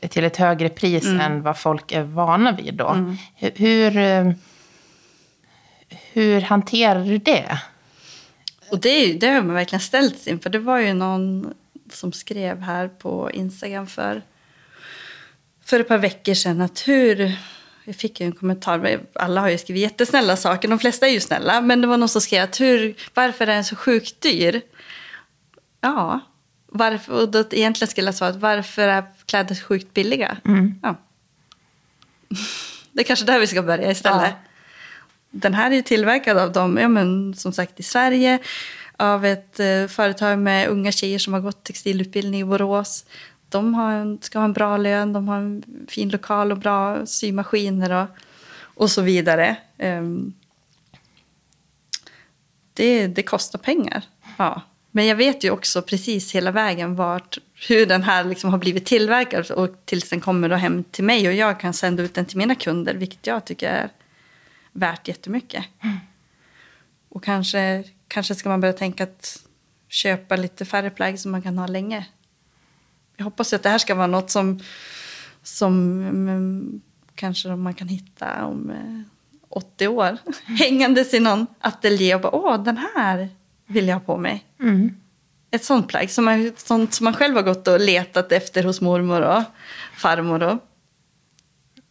till 0.09 0.25
ett 0.25 0.37
högre 0.37 0.69
pris 0.69 1.05
mm. 1.05 1.21
än 1.21 1.43
vad 1.43 1.59
folk 1.59 1.93
är 1.93 2.03
vana 2.03 2.53
vid 2.53 2.75
då. 2.75 2.89
Mm. 2.89 3.17
Hur, 3.35 3.97
eh, 3.97 4.31
hur 6.13 6.41
hanterar 6.41 7.05
du 7.05 7.19
det? 7.19 7.61
Och 8.71 8.81
det, 8.81 9.13
det 9.13 9.27
har 9.27 9.43
man 9.43 9.55
verkligen 9.55 9.81
ställts 9.81 10.27
inför. 10.27 10.51
Det 10.51 10.59
var 10.59 10.79
ju 10.79 10.95
någon 10.95 11.55
som 11.93 12.13
skrev 12.13 12.61
här 12.61 12.89
på 12.89 13.31
Instagram 13.31 13.87
för, 13.87 14.23
för 15.65 15.81
ett 15.81 15.89
par 15.89 15.99
veckor 15.99 16.35
sedan 16.35 16.61
att 16.61 16.89
hur 16.89 17.37
jag 17.89 17.97
fick 17.97 18.21
en 18.21 18.33
kommentar. 18.33 19.01
Alla 19.13 19.41
har 19.41 19.49
ju 19.49 19.59
skrivit 19.59 19.83
jättesnälla 19.83 20.37
saker. 20.37 20.69
De 20.69 20.79
flesta 20.79 21.07
är 21.07 21.11
ju 21.11 21.21
snälla. 21.21 21.61
Men 21.61 21.81
det 21.81 21.87
var 21.87 21.97
någon 21.97 22.09
som 22.09 22.21
skrev 22.21 22.45
att 22.45 22.61
hur, 22.61 22.95
varför 23.15 23.47
är 23.47 23.55
den 23.55 23.65
så 23.65 23.77
sjukt 23.77 24.21
dyr? 24.21 24.61
Ja, 25.81 26.21
varför, 26.69 27.13
och 27.13 27.29
då 27.29 27.45
egentligen 27.51 27.91
skulle 27.91 28.07
jag 28.07 28.15
svara 28.15 28.31
att 28.31 28.37
varför 28.37 28.89
är 28.89 29.05
kläder 29.27 29.55
sjukt 29.55 29.95
billiga? 29.95 30.37
Mm. 30.45 30.81
Ja. 30.83 30.97
Det 32.93 33.01
är 33.01 33.05
kanske 33.05 33.25
där 33.25 33.41
vi 33.41 33.47
ska 33.47 33.63
börja 33.63 33.91
istället. 33.91 34.31
Ja. 34.31 34.39
Den 35.31 35.55
här 35.55 35.71
är 35.71 35.83
tillverkad 35.83 36.39
av 36.39 36.53
dem, 36.53 36.79
ja, 36.81 36.89
men, 36.89 37.35
som 37.35 37.53
sagt 37.53 37.81
i 37.81 37.83
Sverige. 37.83 38.39
Av 38.97 39.25
ett 39.25 39.61
eh, 39.61 39.87
företag 39.87 40.39
med 40.39 40.69
unga 40.69 40.93
tjejer 40.93 41.19
som 41.19 41.33
har 41.33 41.41
gått 41.41 41.65
textilutbildning 41.65 42.41
i 42.41 42.45
Borås 42.45 43.05
de 43.49 43.75
har 43.75 43.93
en, 43.93 44.19
ska 44.23 44.39
ha 44.39 44.45
en 44.45 44.53
bra 44.53 44.77
lön, 44.77 45.13
de 45.13 45.29
har 45.29 45.37
en 45.37 45.63
fin 45.89 46.09
lokal 46.09 46.53
och 46.53 46.59
bra 46.59 47.07
symaskiner 47.07 48.03
och, 48.03 48.09
och 48.61 48.91
så 48.91 49.03
vidare. 49.03 49.57
Um, 49.79 50.35
det, 52.75 53.07
det 53.07 53.23
kostar 53.23 53.59
pengar. 53.59 54.03
Ja. 54.37 54.63
Men 54.99 55.07
jag 55.07 55.17
vet 55.17 55.45
ju 55.45 55.51
också 55.51 55.83
precis 55.83 56.35
hela 56.35 56.51
vägen 56.51 56.97
vart, 56.97 57.39
hur 57.69 57.87
den 57.87 58.03
här 58.03 58.25
liksom 58.25 58.51
har 58.51 58.59
blivit 58.59 58.87
tillverkad 58.87 59.51
och 59.51 59.69
tills 59.85 60.11
den 60.11 60.21
kommer 60.21 60.49
då 60.49 60.57
hem 60.57 60.85
till 60.85 61.05
mig 61.05 61.29
och 61.29 61.35
jag 61.35 61.61
kan 61.61 61.73
sända 61.73 62.03
ut 62.03 62.15
den 62.15 62.25
till 62.25 62.39
mina 62.39 62.55
kunder, 62.55 62.95
vilket 62.95 63.27
jag 63.27 63.45
tycker 63.45 63.69
är 63.69 63.91
värt 64.73 65.09
jättemycket. 65.09 65.65
Mm. 65.83 65.97
Och 67.09 67.25
kanske, 67.25 67.85
kanske 68.09 68.35
ska 68.35 68.49
man 68.49 68.61
börja 68.61 68.73
tänka 68.73 69.05
att 69.05 69.43
köpa 69.89 70.37
lite 70.37 70.65
färre 70.65 70.91
plagg 70.91 71.19
som 71.19 71.33
man 71.33 71.43
kan 71.43 71.59
ha 71.59 71.67
länge 71.67 72.07
jag 73.17 73.25
hoppas 73.25 73.53
att 73.53 73.63
det 73.63 73.69
här 73.69 73.79
ska 73.79 73.95
vara 73.95 74.07
något 74.07 74.31
som, 74.31 74.61
som 75.43 76.03
mm, 76.03 76.81
kanske 77.15 77.49
man 77.49 77.75
kan 77.75 77.89
hitta 77.89 78.45
om 78.45 78.73
80 79.49 79.85
eh, 79.85 79.93
år. 79.93 80.19
Hängandes 80.45 81.15
i 81.15 81.21
någon 81.21 81.47
ateljé 81.61 82.15
och 82.15 82.21
bara, 82.21 82.35
åh, 82.35 82.63
den 82.63 82.77
här 82.77 83.29
vill 83.69 83.89
jag 83.89 83.97
ha 83.97 84.01
på 84.01 84.17
mig. 84.17 84.45
Mm. 84.61 84.97
Ett 85.51 85.65
sånt 85.65 85.89
plagg, 85.89 86.11
som 86.11 86.25
man, 86.25 86.53
sånt 86.57 86.95
som 86.95 87.05
man 87.05 87.15
själv 87.15 87.35
har 87.35 87.43
gått 87.43 87.69
och 87.69 87.81
letat 87.81 88.33
efter 88.33 88.65
hos 88.65 88.81
mormor 88.81 89.23
och 89.23 89.43
farmor. 89.97 90.43
Och, 90.43 90.59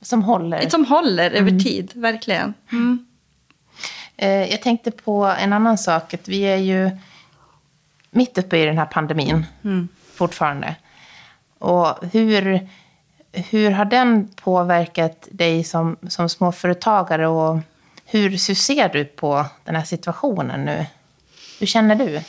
som 0.01 0.23
håller. 0.23 0.69
Som 0.69 0.85
håller 0.85 1.31
mm. 1.31 1.47
över 1.47 1.59
tid, 1.59 1.91
verkligen. 1.95 2.53
Mm. 2.71 3.05
Eh, 4.17 4.51
jag 4.51 4.61
tänkte 4.61 4.91
på 4.91 5.25
en 5.25 5.53
annan 5.53 5.77
sak. 5.77 6.13
Att 6.13 6.27
vi 6.27 6.41
är 6.41 6.57
ju 6.57 6.91
mitt 8.11 8.37
uppe 8.37 8.57
i 8.57 8.65
den 8.65 8.77
här 8.77 8.85
pandemin 8.85 9.45
mm. 9.63 9.87
fortfarande. 10.13 10.75
Och 11.59 11.95
hur, 12.11 12.69
hur 13.31 13.71
har 13.71 13.85
den 13.85 14.27
påverkat 14.27 15.27
dig 15.31 15.63
som, 15.63 15.97
som 16.07 16.29
småföretagare? 16.29 17.27
Och 17.27 17.59
hur, 18.05 18.29
hur 18.29 18.55
ser 18.55 18.89
du 18.89 19.05
på 19.05 19.45
den 19.63 19.75
här 19.75 19.83
situationen 19.83 20.65
nu? 20.65 20.85
Hur 21.59 21.67
känner 21.67 21.95
du? 21.95 22.21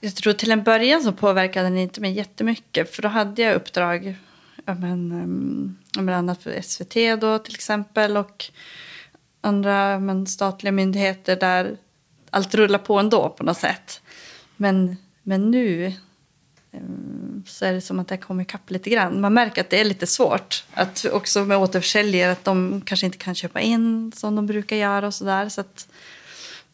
Jag 0.00 0.14
tror 0.14 0.32
till 0.32 0.50
en 0.50 0.62
början 0.62 1.02
så 1.02 1.12
påverkade 1.12 1.66
den 1.66 1.78
inte 1.78 2.00
mig 2.00 2.12
jättemycket. 2.12 2.94
För 2.94 3.02
då 3.02 3.08
hade 3.08 3.42
jag 3.42 3.54
uppdrag, 3.54 4.16
ja 4.64 4.74
men, 4.74 5.12
ehm, 5.12 5.76
bland 5.92 6.10
annat 6.10 6.42
för 6.42 6.62
SVT 6.62 7.20
då 7.20 7.38
till 7.38 7.54
exempel. 7.54 8.16
Och 8.16 8.44
andra 9.40 9.98
men, 9.98 10.26
statliga 10.26 10.72
myndigheter 10.72 11.36
där 11.36 11.76
allt 12.30 12.54
rullar 12.54 12.78
på 12.78 12.98
ändå 12.98 13.28
på 13.28 13.44
något 13.44 13.58
sätt. 13.58 14.02
Men, 14.56 14.96
men 15.22 15.50
nu 15.50 15.92
ehm, 16.72 17.42
så 17.46 17.64
är 17.64 17.72
det 17.72 17.80
som 17.80 17.98
att 17.98 18.08
det 18.08 18.16
kommer 18.16 18.42
ikapp 18.42 18.70
lite 18.70 18.90
grann. 18.90 19.20
Man 19.20 19.34
märker 19.34 19.60
att 19.60 19.70
det 19.70 19.80
är 19.80 19.84
lite 19.84 20.06
svårt. 20.06 20.64
Att 20.74 21.04
också 21.12 21.44
med 21.44 21.58
återförsäljare 21.58 22.32
att 22.32 22.44
de 22.44 22.82
kanske 22.86 23.06
inte 23.06 23.18
kan 23.18 23.34
köpa 23.34 23.60
in 23.60 24.12
som 24.16 24.36
de 24.36 24.46
brukar 24.46 24.76
göra 24.76 25.06
och 25.06 25.14
sådär. 25.14 25.48
Så 25.48 25.60
att 25.60 25.88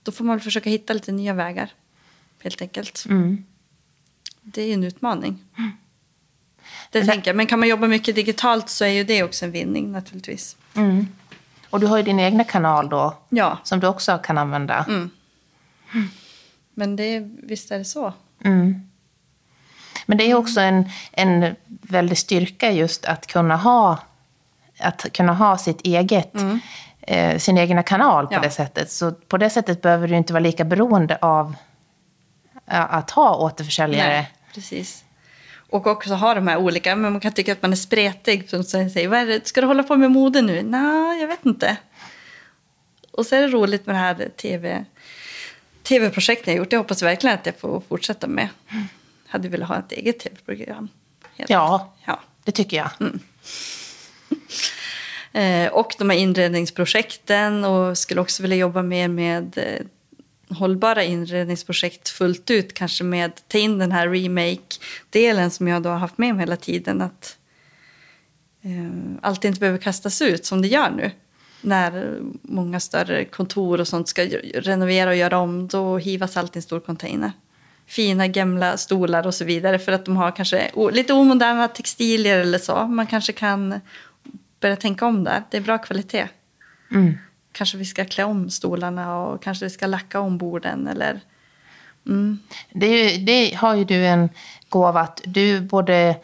då 0.06 0.12
får 0.12 0.24
man 0.24 0.40
försöka 0.40 0.70
hitta 0.70 0.92
lite 0.92 1.12
nya 1.12 1.32
vägar. 1.32 1.70
Helt 2.42 2.62
enkelt. 2.62 3.04
Mm. 3.08 3.44
Det 4.42 4.62
är 4.62 4.66
ju 4.66 4.72
en 4.72 4.84
utmaning. 4.84 5.44
Det 6.90 7.04
tänker 7.04 7.30
jag. 7.30 7.36
Men 7.36 7.46
kan 7.46 7.58
man 7.58 7.68
jobba 7.68 7.86
mycket 7.86 8.14
digitalt 8.14 8.68
så 8.68 8.84
är 8.84 8.88
ju 8.88 9.04
det 9.04 9.22
också 9.22 9.44
en 9.44 9.50
vinning 9.50 9.92
naturligtvis. 9.92 10.56
Mm. 10.74 11.06
Och 11.70 11.80
du 11.80 11.86
har 11.86 11.96
ju 11.96 12.02
din 12.02 12.20
egna 12.20 12.44
kanal 12.44 12.88
då, 12.88 13.18
Ja, 13.28 13.58
som 13.64 13.80
du 13.80 13.86
också 13.86 14.18
kan 14.18 14.38
använda. 14.38 14.84
Mm. 14.88 15.10
men 16.74 16.96
det, 16.96 17.20
visst 17.42 17.70
är 17.70 17.78
det 17.78 17.84
så. 17.84 18.12
Mm. 18.44 18.90
Men 20.06 20.18
det 20.18 20.30
är 20.30 20.34
också 20.34 20.60
en, 20.60 20.90
en 21.12 21.56
väldig 21.66 22.18
styrka 22.18 22.72
just 22.72 23.04
att 23.04 23.26
kunna 23.26 23.56
ha, 23.56 23.98
att 24.78 25.12
kunna 25.12 25.34
ha 25.34 25.58
sitt 25.58 25.80
eget, 25.80 26.34
eh, 27.06 27.38
sin 27.38 27.58
egna 27.58 27.82
kanal 27.82 28.26
på 28.26 28.34
Ja. 28.34 28.40
det 28.40 28.50
sättet. 28.50 28.90
Så 28.90 29.12
på 29.12 29.36
det 29.38 29.50
sättet 29.50 29.82
behöver 29.82 30.08
du 30.08 30.16
inte 30.16 30.32
vara 30.32 30.40
lika 30.40 30.64
beroende 30.64 31.18
av 31.22 31.54
att 32.66 33.10
ha 33.10 33.36
återförsäljare. 33.36 34.08
Nej, 34.08 34.30
precis. 34.54 35.04
Och 35.70 35.86
också 35.86 36.14
ha 36.14 36.34
de 36.34 36.48
här 36.48 36.56
olika, 36.56 36.96
men 36.96 37.12
man 37.12 37.20
kan 37.20 37.32
tycka 37.32 37.52
att 37.52 37.62
man 37.62 37.72
är 37.72 37.76
spretig. 37.76 38.50
Som 38.50 38.64
säger, 38.64 39.08
vad 39.08 39.18
är 39.18 39.26
det, 39.26 39.46
ska 39.46 39.60
du 39.60 39.66
hålla 39.66 39.82
på 39.82 39.96
med 39.96 40.10
mode 40.10 40.42
nu? 40.42 40.62
Nej, 40.62 41.20
jag 41.20 41.28
vet 41.28 41.46
inte. 41.46 41.76
Och 43.10 43.26
så 43.26 43.36
är 43.36 43.40
det 43.40 43.48
roligt 43.48 43.86
med 43.86 43.94
det 43.94 43.98
här 44.00 44.28
TV, 44.36 44.84
tv-projektet 45.82 46.46
jag 46.46 46.56
gjort. 46.56 46.72
Jag 46.72 46.80
hoppas 46.80 47.02
verkligen 47.02 47.34
att 47.38 47.46
jag 47.46 47.58
får 47.58 47.82
fortsätta 47.88 48.26
med. 48.26 48.48
Hade 49.28 49.48
velat 49.48 49.68
ha 49.68 49.78
ett 49.78 49.92
eget 49.92 50.18
tv-program. 50.18 50.88
Ja, 51.36 51.92
Ja. 52.04 52.20
det 52.44 52.52
tycker 52.52 52.76
jag. 52.76 52.90
Eh, 53.00 53.06
Eh, 55.36 55.68
och 55.72 55.94
de 55.98 56.10
här 56.10 56.16
inredningsprojekten 56.16 57.64
och 57.64 57.98
skulle 57.98 58.20
också 58.20 58.42
vilja 58.42 58.56
jobba 58.56 58.82
mer 58.82 59.08
med 59.08 59.58
eh, 59.58 59.86
hållbara 60.56 61.04
inredningsprojekt 61.04 62.08
fullt 62.08 62.50
ut. 62.50 62.74
Kanske 62.74 63.04
med 63.04 63.48
ta 63.48 63.58
in 63.58 63.78
den 63.78 63.92
här 63.92 64.08
remake-delen 64.08 65.50
som 65.50 65.68
jag 65.68 65.82
då 65.82 65.90
har 65.90 65.96
haft 65.96 66.18
med 66.18 66.34
mig 66.34 66.42
hela 66.42 66.56
tiden. 66.56 67.02
Att 67.02 67.38
eh, 68.62 69.18
allt 69.22 69.44
inte 69.44 69.60
behöver 69.60 69.78
kastas 69.78 70.22
ut 70.22 70.46
som 70.46 70.62
det 70.62 70.68
gör 70.68 70.90
nu. 70.90 71.10
När 71.60 72.18
många 72.42 72.80
större 72.80 73.24
kontor 73.24 73.80
och 73.80 73.88
sånt 73.88 74.08
ska 74.08 74.24
renovera 74.54 75.10
och 75.10 75.16
göra 75.16 75.38
om, 75.38 75.68
då 75.68 75.98
hivas 75.98 76.36
allt 76.36 76.56
i 76.56 76.58
en 76.58 76.62
stor 76.62 76.80
container. 76.80 77.32
Fina 77.86 78.26
gamla 78.26 78.76
stolar 78.76 79.26
och 79.26 79.34
så 79.34 79.44
vidare 79.44 79.78
för 79.78 79.92
att 79.92 80.04
de 80.04 80.16
har 80.16 80.36
kanske 80.36 80.70
lite 80.92 81.12
omoderna 81.12 81.68
textilier 81.68 82.38
eller 82.38 82.58
så. 82.58 82.86
Man 82.86 83.06
kanske 83.06 83.32
kan 83.32 83.80
börja 84.60 84.76
tänka 84.76 85.06
om 85.06 85.24
där. 85.24 85.42
Det 85.50 85.56
är 85.56 85.60
bra 85.60 85.78
kvalitet. 85.78 86.28
Mm. 86.90 87.18
Kanske 87.52 87.76
vi 87.76 87.84
ska 87.84 88.04
klä 88.04 88.24
om 88.24 88.50
stolarna 88.50 89.18
och 89.18 89.42
kanske 89.42 89.64
vi 89.64 89.70
ska 89.70 89.86
lacka 89.86 90.20
om 90.20 90.38
borden 90.38 90.86
eller... 90.86 91.20
Mm. 92.06 92.38
Det, 92.72 92.86
ju, 92.86 93.24
det 93.24 93.54
har 93.54 93.74
ju 93.74 93.84
du 93.84 94.06
en 94.06 94.28
gåva 94.68 95.00
att 95.00 95.20
du 95.24 95.60
både 95.60 96.16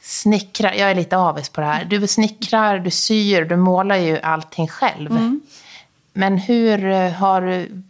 snickrar, 0.00 0.72
jag 0.72 0.90
är 0.90 0.94
lite 0.94 1.16
avis 1.16 1.48
på 1.48 1.60
det 1.60 1.66
här, 1.66 1.84
du 1.84 2.06
snickrar, 2.06 2.78
du 2.78 2.90
syr, 2.90 3.44
du 3.44 3.56
målar 3.56 3.96
ju 3.96 4.18
allting 4.18 4.68
själv. 4.68 5.40
Men 6.12 6.38
hur 6.38 6.84
eh, 6.84 7.12
har, 7.12 7.42
du, 7.42 7.82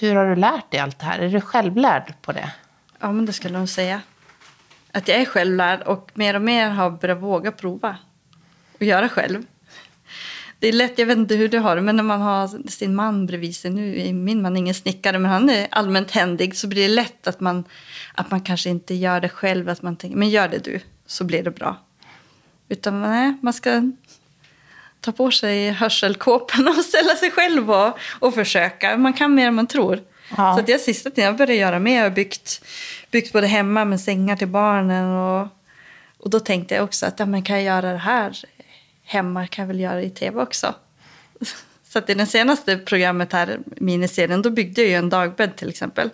hur 0.00 0.14
har 0.14 0.26
du 0.26 0.36
lärt 0.36 0.70
dig 0.70 0.80
allt 0.80 0.98
det 0.98 1.04
här? 1.04 1.18
Är 1.18 1.28
du 1.28 1.40
självlärd 1.40 2.14
på 2.22 2.32
det? 2.32 2.52
Ja, 3.00 3.12
men 3.12 3.26
det 3.26 3.32
skulle 3.32 3.54
jag 3.54 3.58
nog 3.58 3.68
säga. 3.68 4.00
Att 4.92 5.08
jag 5.08 5.20
är 5.20 5.24
självlärd 5.24 5.82
och 5.82 6.10
mer 6.14 6.36
och 6.36 6.42
mer 6.42 6.70
har 6.70 6.90
börjat 6.90 7.22
våga 7.22 7.52
prova 7.52 7.96
och 8.82 8.88
göra 8.88 9.08
själv. 9.08 9.44
Det 10.58 10.68
är 10.68 10.72
lätt, 10.72 10.98
jag 10.98 11.06
vet 11.06 11.18
inte 11.18 11.34
hur 11.34 11.48
du 11.48 11.58
har 11.58 11.76
det, 11.76 11.82
men 11.82 11.96
när 11.96 12.02
man 12.02 12.20
har 12.20 12.68
sin 12.68 12.94
man 12.94 13.26
bredvid 13.26 13.56
sig, 13.56 13.70
nu 13.70 14.00
är 14.00 14.12
min 14.12 14.42
man 14.42 14.56
ingen 14.56 14.74
snickare, 14.74 15.18
men 15.18 15.30
han 15.30 15.50
är 15.50 15.68
allmänt 15.70 16.10
händig, 16.10 16.56
så 16.56 16.68
blir 16.68 16.82
det 16.82 16.94
lätt 16.94 17.26
att 17.26 17.40
man, 17.40 17.64
att 18.14 18.30
man 18.30 18.40
kanske 18.40 18.70
inte 18.70 18.94
gör 18.94 19.20
det 19.20 19.28
själv, 19.28 19.68
att 19.68 19.82
man 19.82 19.96
tänker, 19.96 20.16
men 20.16 20.30
gör 20.30 20.48
det 20.48 20.64
du, 20.64 20.80
så 21.06 21.24
blir 21.24 21.42
det 21.42 21.50
bra. 21.50 21.76
Utan 22.68 23.02
nej, 23.02 23.34
man 23.42 23.52
ska 23.52 23.90
ta 25.00 25.12
på 25.12 25.30
sig 25.30 25.70
hörselkåporna 25.70 26.70
och 26.70 26.84
ställa 26.84 27.14
sig 27.14 27.30
själv 27.30 27.70
och, 27.70 27.98
och 28.20 28.34
försöka. 28.34 28.96
Man 28.96 29.12
kan 29.12 29.34
mer 29.34 29.46
än 29.46 29.54
man 29.54 29.66
tror. 29.66 30.00
Ja. 30.36 30.54
Så 30.54 30.60
att 30.60 30.68
jag 30.68 30.80
sista 30.80 31.10
tiden 31.10 31.24
jag 31.24 31.36
började 31.36 31.54
göra 31.54 31.78
mer. 31.78 31.96
Jag 31.96 32.02
har 32.02 32.10
byggt, 32.10 32.64
byggt 33.10 33.32
både 33.32 33.46
hemma 33.46 33.84
med 33.84 34.00
sängar 34.00 34.36
till 34.36 34.48
barnen. 34.48 35.10
Och, 35.10 35.48
och 36.18 36.30
då 36.30 36.40
tänkte 36.40 36.74
jag 36.74 36.84
också 36.84 37.06
att 37.06 37.18
ja, 37.18 37.26
men 37.26 37.42
kan 37.42 37.56
jag 37.56 37.64
göra 37.64 37.92
det 37.92 37.98
här 37.98 38.44
hemma 39.04 39.46
kan 39.46 39.62
jag 39.62 39.66
väl 39.66 39.80
göra 39.80 40.02
i 40.02 40.10
tv 40.10 40.42
också. 40.42 40.74
Så 41.84 41.98
att 41.98 42.10
i 42.10 42.14
det 42.14 42.26
senaste 42.26 42.78
programmet 42.78 43.32
här, 43.32 43.58
miniserien, 43.66 44.42
då 44.42 44.50
byggde 44.50 44.80
jag 44.80 44.90
ju 44.90 44.96
en 44.96 45.08
dagbädd 45.08 45.56
till 45.56 45.68
exempel. 45.68 46.10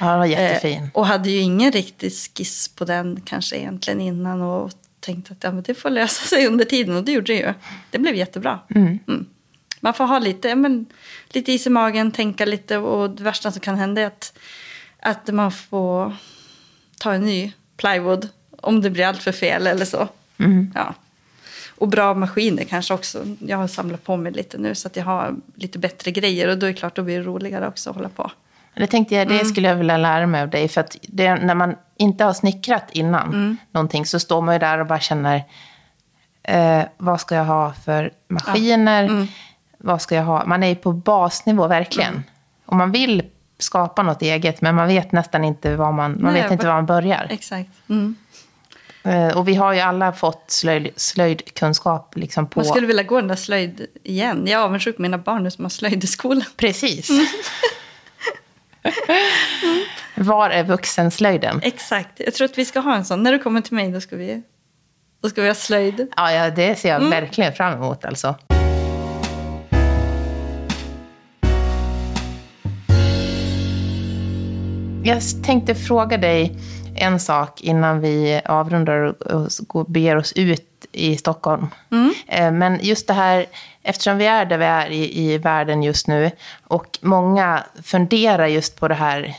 Ja, 0.00 0.06
den 0.06 0.18
var 0.18 0.26
jättefin. 0.26 0.82
Eh, 0.82 0.88
och 0.94 1.06
hade 1.06 1.30
ju 1.30 1.38
ingen 1.38 1.72
riktig 1.72 2.12
skiss 2.12 2.68
på 2.68 2.84
den 2.84 3.20
kanske 3.20 3.56
egentligen 3.56 4.00
innan. 4.00 4.42
Och 4.42 4.72
tänkte 5.00 5.32
att 5.32 5.44
ja, 5.44 5.52
men 5.52 5.62
det 5.62 5.74
får 5.74 5.90
lösa 5.90 6.26
sig 6.26 6.46
under 6.46 6.64
tiden. 6.64 6.96
Och 6.96 7.04
det 7.04 7.12
gjorde 7.12 7.32
det 7.32 7.38
ju. 7.38 7.54
Det 7.90 7.98
blev 7.98 8.14
jättebra. 8.14 8.58
Mm. 8.74 8.98
Man 9.80 9.94
får 9.94 10.04
ha 10.04 10.18
lite, 10.18 10.54
men, 10.54 10.86
lite 11.28 11.52
is 11.52 11.66
i 11.66 11.70
magen, 11.70 12.12
tänka 12.12 12.44
lite. 12.44 12.76
Och 12.76 13.10
det 13.10 13.22
värsta 13.22 13.52
som 13.52 13.60
kan 13.60 13.76
hända 13.76 14.00
är 14.00 14.06
att, 14.06 14.38
att 15.00 15.28
man 15.28 15.52
får 15.52 16.16
ta 16.98 17.12
en 17.12 17.24
ny 17.24 17.52
plywood. 17.76 18.28
Om 18.50 18.80
det 18.80 18.90
blir 18.90 19.06
allt 19.06 19.22
för 19.22 19.32
fel 19.32 19.66
eller 19.66 19.84
så. 19.84 20.08
Mm. 20.38 20.72
Ja. 20.74 20.94
Och 21.80 21.88
bra 21.88 22.14
maskiner 22.14 22.64
kanske 22.64 22.94
också. 22.94 23.24
Jag 23.38 23.56
har 23.56 23.66
samlat 23.66 24.04
på 24.04 24.16
mig 24.16 24.32
lite 24.32 24.58
nu 24.58 24.74
så 24.74 24.88
att 24.88 24.96
jag 24.96 25.04
har 25.04 25.34
lite 25.54 25.78
bättre 25.78 26.10
grejer. 26.10 26.48
Och 26.48 26.58
då 26.58 26.66
är 26.66 26.70
det 26.70 26.76
klart, 26.76 26.96
då 26.96 27.02
blir 27.02 27.18
det 27.18 27.24
roligare 27.24 27.68
också 27.68 27.90
att 27.90 27.96
hålla 27.96 28.08
på. 28.08 28.30
Det 28.74 28.86
tänkte 28.86 29.14
jag, 29.14 29.28
det 29.28 29.44
skulle 29.44 29.68
jag 29.68 29.74
vilja 29.74 29.96
lära 29.96 30.26
mig 30.26 30.42
av 30.42 30.50
dig. 30.50 30.68
För 30.68 30.80
att 30.80 30.96
det, 31.02 31.34
när 31.34 31.54
man 31.54 31.76
inte 31.96 32.24
har 32.24 32.32
snickrat 32.32 32.90
innan 32.92 33.58
någonting 33.72 34.06
så 34.06 34.20
står 34.20 34.40
man 34.40 34.54
ju 34.54 34.58
där 34.58 34.78
och 34.78 34.86
bara 34.86 35.00
känner, 35.00 35.44
eh, 36.42 36.82
vad 36.98 37.20
ska 37.20 37.34
jag 37.34 37.44
ha 37.44 37.72
för 37.72 38.12
maskiner? 38.28 39.26
Vad 39.78 40.02
ska 40.02 40.14
jag 40.14 40.24
ha? 40.24 40.44
Man 40.46 40.62
är 40.62 40.68
ju 40.68 40.74
på 40.74 40.92
basnivå 40.92 41.66
verkligen. 41.66 42.24
Och 42.66 42.76
man 42.76 42.92
vill 42.92 43.22
skapa 43.58 44.02
något 44.02 44.22
eget, 44.22 44.60
men 44.60 44.74
man 44.74 44.88
vet 44.88 45.12
nästan 45.12 45.44
inte 45.44 45.76
var 45.76 45.92
man, 45.92 46.22
man 46.22 46.32
Nej, 46.32 46.42
vet 46.42 46.52
inte 46.52 46.66
var 46.66 46.74
man 46.74 46.86
börjar. 46.86 47.26
Exakt. 47.30 47.70
Mm. 47.88 48.16
Eh, 49.02 49.36
och 49.38 49.48
vi 49.48 49.54
har 49.54 49.72
ju 49.72 49.80
alla 49.80 50.12
fått 50.12 50.44
slöjd, 50.50 50.90
slöjdkunskap 50.96 52.16
liksom 52.16 52.46
på... 52.46 52.60
Man 52.60 52.66
skulle 52.66 52.86
vilja 52.86 53.02
gå 53.02 53.16
den 53.16 53.28
där 53.28 53.36
slöjd 53.36 53.86
igen. 54.02 54.46
Jag 54.46 54.60
är 54.60 54.64
avundsjuk 54.64 54.96
på 54.96 55.02
mina 55.02 55.18
barn 55.18 55.42
nu 55.42 55.50
som 55.50 55.64
har 55.64 55.70
slöjd 55.70 56.04
i 56.04 56.06
skolan. 56.06 56.44
Precis. 56.56 57.10
Var 60.14 60.50
är 60.50 60.64
vuxenslöjden? 60.64 61.60
Exakt. 61.62 62.10
Jag 62.16 62.34
tror 62.34 62.44
att 62.44 62.58
vi 62.58 62.64
ska 62.64 62.80
ha 62.80 62.94
en 62.94 63.04
sån. 63.04 63.22
När 63.22 63.32
du 63.32 63.38
kommer 63.38 63.60
till 63.60 63.74
mig 63.74 63.90
då 63.90 64.00
ska 64.00 64.16
vi, 64.16 64.42
då 65.22 65.28
ska 65.28 65.42
vi 65.42 65.48
ha 65.48 65.54
slöjd. 65.54 66.08
Ja, 66.16 66.32
ja, 66.32 66.50
det 66.50 66.78
ser 66.78 66.88
jag 66.88 67.00
verkligen 67.00 67.52
fram 67.52 67.72
emot 67.72 68.04
alltså. 68.04 68.34
Jag 75.04 75.22
tänkte 75.44 75.74
fråga 75.74 76.16
dig 76.16 76.56
en 77.00 77.20
sak 77.20 77.60
innan 77.60 78.00
vi 78.00 78.40
avrundar 78.44 79.14
och 79.68 79.86
beger 79.86 80.16
oss 80.16 80.32
ut 80.32 80.86
i 80.92 81.16
Stockholm. 81.16 81.66
Eh, 82.26 82.52
Men 82.52 82.78
just 82.82 83.06
det 83.06 83.14
här, 83.14 83.46
eftersom 83.82 84.18
vi 84.18 84.26
är 84.26 84.44
där 84.44 84.58
vi 84.58 84.64
är 84.64 84.90
i, 84.90 85.20
i 85.20 85.38
världen 85.38 85.82
just 85.82 86.06
nu 86.06 86.30
och 86.64 86.98
många 87.02 87.64
funderar 87.82 88.46
just 88.46 88.80
på 88.80 88.88
det 88.88 88.94
här, 88.94 89.34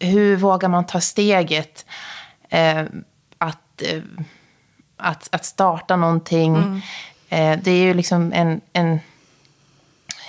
hur 0.00 0.36
vågar 0.36 0.68
man 0.68 0.86
ta 0.86 1.00
steget 1.00 1.86
eh, 2.48 2.82
att 3.38 3.82
eh, 3.82 4.02
att, 4.98 5.28
att 5.32 5.44
starta 5.44 5.96
någonting. 5.96 6.82
Eh, 7.28 7.58
det 7.62 7.70
är 7.70 7.82
ju 7.82 7.94
liksom 7.94 8.32
en, 8.32 8.60
en, 8.72 9.00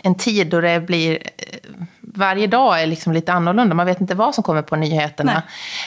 en 0.03 0.15
tid 0.15 0.47
då 0.47 0.61
det 0.61 0.79
blir... 0.79 1.11
Eh, 1.37 1.59
varje 2.01 2.47
dag 2.47 2.81
är 2.81 2.87
liksom 2.87 3.13
lite 3.13 3.33
annorlunda. 3.33 3.75
Man 3.75 3.85
vet 3.85 4.01
inte 4.01 4.15
vad 4.15 4.35
som 4.35 4.43
kommer 4.43 4.61
på 4.61 4.75
nyheterna. 4.75 5.33
Nej. 5.33 5.41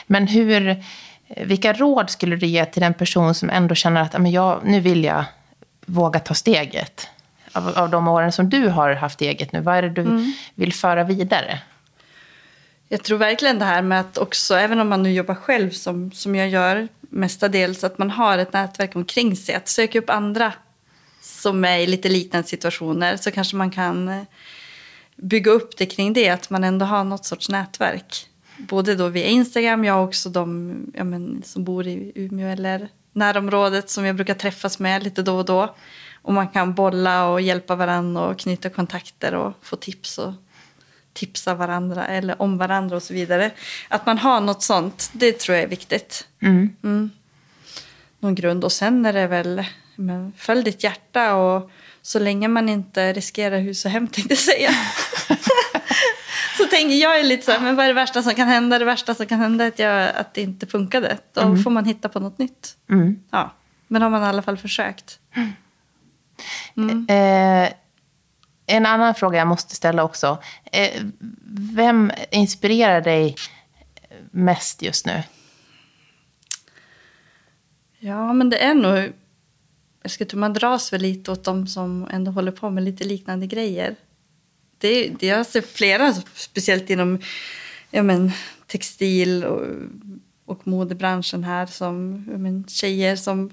Men 0.07 0.27
hur, 0.27 0.69
eh, 0.69 0.77
vilka 1.47 1.73
råd 1.73 2.11
skulle 2.11 2.37
du 2.37 2.47
ge 2.47 2.65
till 2.65 2.83
den 2.83 2.95
person 2.95 3.35
som 3.35 3.51
ändå 3.51 3.75
känner 3.75 4.01
att 4.01 4.13
"Ja, 4.13 4.19
men 4.19 4.33
jag, 4.33 4.61
nu 4.65 4.81
vill 4.81 5.05
jag 5.05 5.25
våga 5.87 6.21
ta 6.21 6.35
steget? 6.35 7.09
Av, 7.53 7.69
av 7.79 7.91
de 7.91 8.09
åren 8.09 8.33
som 8.33 8.51
du 8.51 8.69
har 8.69 8.95
haft 8.95 9.21
eget 9.21 9.53
nu, 9.53 9.61
vad 9.61 9.77
är 9.77 9.83
det 9.83 9.91
du 9.91 10.33
vill 10.55 10.73
föra 10.73 11.05
vidare? 11.05 11.59
Jag 12.89 13.03
tror 13.03 13.19
verkligen 13.19 13.59
det 13.59 13.65
här 13.65 13.83
med 13.83 14.01
att 14.01 14.19
också, 14.19 14.55
även 14.55 14.81
om 14.81 14.89
man 14.89 15.03
nu 15.03 15.13
jobbar 15.13 15.35
själv 15.35 15.71
som, 15.71 16.13
som 16.13 16.35
jag 16.35 16.49
gör 16.49 16.89
mestadels, 17.01 17.85
att 17.85 17.99
man 17.99 18.11
har 18.11 18.39
ett 18.39 18.53
nätverk 18.53 18.97
omkring 18.97 19.37
sig. 19.37 19.55
Att 19.55 19.69
söka 19.69 19.99
upp 19.99 20.11
andra 20.11 20.53
som 21.23 21.65
är 21.65 21.79
i 21.79 21.87
lite 21.87 22.09
liknande 22.09 22.49
situationer 22.49 23.17
så 23.17 23.31
kanske 23.31 23.57
man 23.57 23.71
kan 23.71 24.09
eh, 24.09 24.23
bygga 25.17 25.51
upp 25.51 25.77
det 25.77 25.87
kring 25.87 26.13
det. 26.13 26.29
Att 26.29 26.51
man 26.51 26.65
ändå 26.65 26.87
har 26.87 27.05
något 27.05 27.25
sorts 27.25 27.49
nätverk. 27.49 28.27
både 28.57 28.95
då 28.95 29.09
via 29.09 29.27
Instagram, 29.27 29.85
jag 29.85 29.99
och 29.99 30.05
också 30.05 30.29
de 30.29 30.77
ja, 30.95 31.05
men, 31.05 31.43
som 31.45 31.65
bor 31.65 31.87
i 31.87 32.13
Umeå 32.15 32.49
eller 32.49 32.89
närområdet 33.13 33.91
som 33.91 34.05
jag 34.05 34.17
brukar 34.17 34.35
träffas 34.35 34.79
med 34.79 35.03
lite 35.03 35.23
då 35.23 35.39
och 35.39 35.45
då. 35.45 35.75
Och 36.23 36.33
man 36.33 36.49
kan 36.49 36.75
bolla 36.75 37.29
och 37.29 37.41
hjälpa 37.41 37.75
varandra 37.75 38.23
och 38.23 38.39
knyta 38.39 38.71
kontakter 38.71 39.35
och 39.35 39.53
få 39.63 39.77
tips 39.77 40.19
och 40.19 40.33
tipsa 41.13 41.55
varandra 41.55 42.07
eller 42.07 42.43
om 42.43 42.59
varandra 42.59 42.97
och 42.97 43.03
så 43.03 43.15
vidare. 43.15 43.51
Att 43.89 44.07
man 44.07 44.19
har 44.19 44.41
något 44.41 44.63
sånt, 44.63 45.11
det 45.13 45.33
tror 45.33 45.57
jag 45.57 45.65
är 45.65 45.69
viktigt. 45.69 46.29
Mm. 46.41 46.77
Mm. 46.83 47.11
Någon 48.21 48.35
grund. 48.35 48.65
Och 48.65 48.73
sen 48.73 49.07
är 49.07 49.13
det 49.13 49.27
väl, 49.27 49.65
men, 50.07 50.33
följ 50.37 50.63
ditt 50.63 50.85
hjärta 50.85 51.35
och 51.35 51.71
så 52.03 52.19
länge 52.19 52.49
man 52.49 52.69
inte 52.69 53.13
riskerar 53.13 53.59
hus 53.59 53.85
och 53.85 53.91
hem 53.91 54.09
tänkte 54.13 54.33
jag 54.33 54.39
säga. 54.39 54.71
så 56.57 56.65
tänker 56.71 56.95
jag 56.95 57.19
är 57.21 57.25
lite 57.25 57.45
så 57.45 57.53
här, 57.53 57.61
men 57.61 57.77
vad 57.77 57.85
är 57.85 57.89
det 57.89 57.95
värsta 57.95 58.23
som 58.23 58.35
kan 58.35 58.49
hända? 58.49 58.79
Det 58.79 58.85
värsta 58.85 59.15
som 59.15 59.27
kan 59.27 59.41
hända 59.41 59.65
är 59.65 59.69
att, 59.69 59.79
jag, 59.79 60.17
att 60.17 60.35
det 60.35 60.43
inte 60.43 60.67
funkade. 60.67 61.19
Då 61.33 61.41
Mm. 61.41 61.63
får 61.63 61.71
man 61.71 61.85
hitta 61.85 62.09
på 62.09 62.21
något 62.21 62.39
nytt. 62.39 62.77
Mm. 62.91 63.23
Ja. 63.31 63.55
Men 63.89 64.03
har 64.03 64.11
man 64.11 64.23
i 64.23 64.27
alla 64.27 64.43
fall 64.43 64.57
försökt. 64.57 65.19
Eh, 67.09 67.73
en 68.67 68.87
annan 68.87 69.15
fråga 69.15 69.39
jag 69.39 69.47
måste 69.49 69.75
ställa 69.77 70.05
också. 70.05 70.39
Eh, 70.73 71.03
vem 71.75 72.13
inspirerar 72.31 73.01
dig 73.01 73.37
mest 74.31 74.83
just 74.83 75.07
nu? 75.07 75.23
Ja, 77.99 78.33
men 78.33 78.51
det 78.51 78.59
är 78.65 78.75
nog... 78.75 79.13
Jag 80.03 80.11
ska 80.11 80.25
tro 80.25 80.39
man 80.39 80.53
dras 80.53 80.93
väl 80.93 81.03
lite 81.03 81.31
åt 81.31 81.45
de 81.45 81.67
som 81.67 82.09
ändå 82.11 82.31
håller 82.31 82.53
på 82.53 82.71
med 82.71 82.85
lite 82.85 83.05
liknande 83.05 83.47
grejer. 83.47 83.97
Det, 84.79 85.09
det 85.09 85.27
jag 85.27 85.47
ser 85.47 85.61
flera, 85.61 86.15
speciellt 86.35 86.91
inom 86.91 87.19
ja, 87.91 88.03
men, 88.03 88.33
textil 88.67 89.45
och, 89.45 89.67
och 90.45 90.67
modebranschen 90.67 91.45
här, 91.45 91.67
som 91.67 92.27
ja, 92.31 92.39
men, 92.39 92.65
tjejer 92.69 93.17
som 93.17 93.51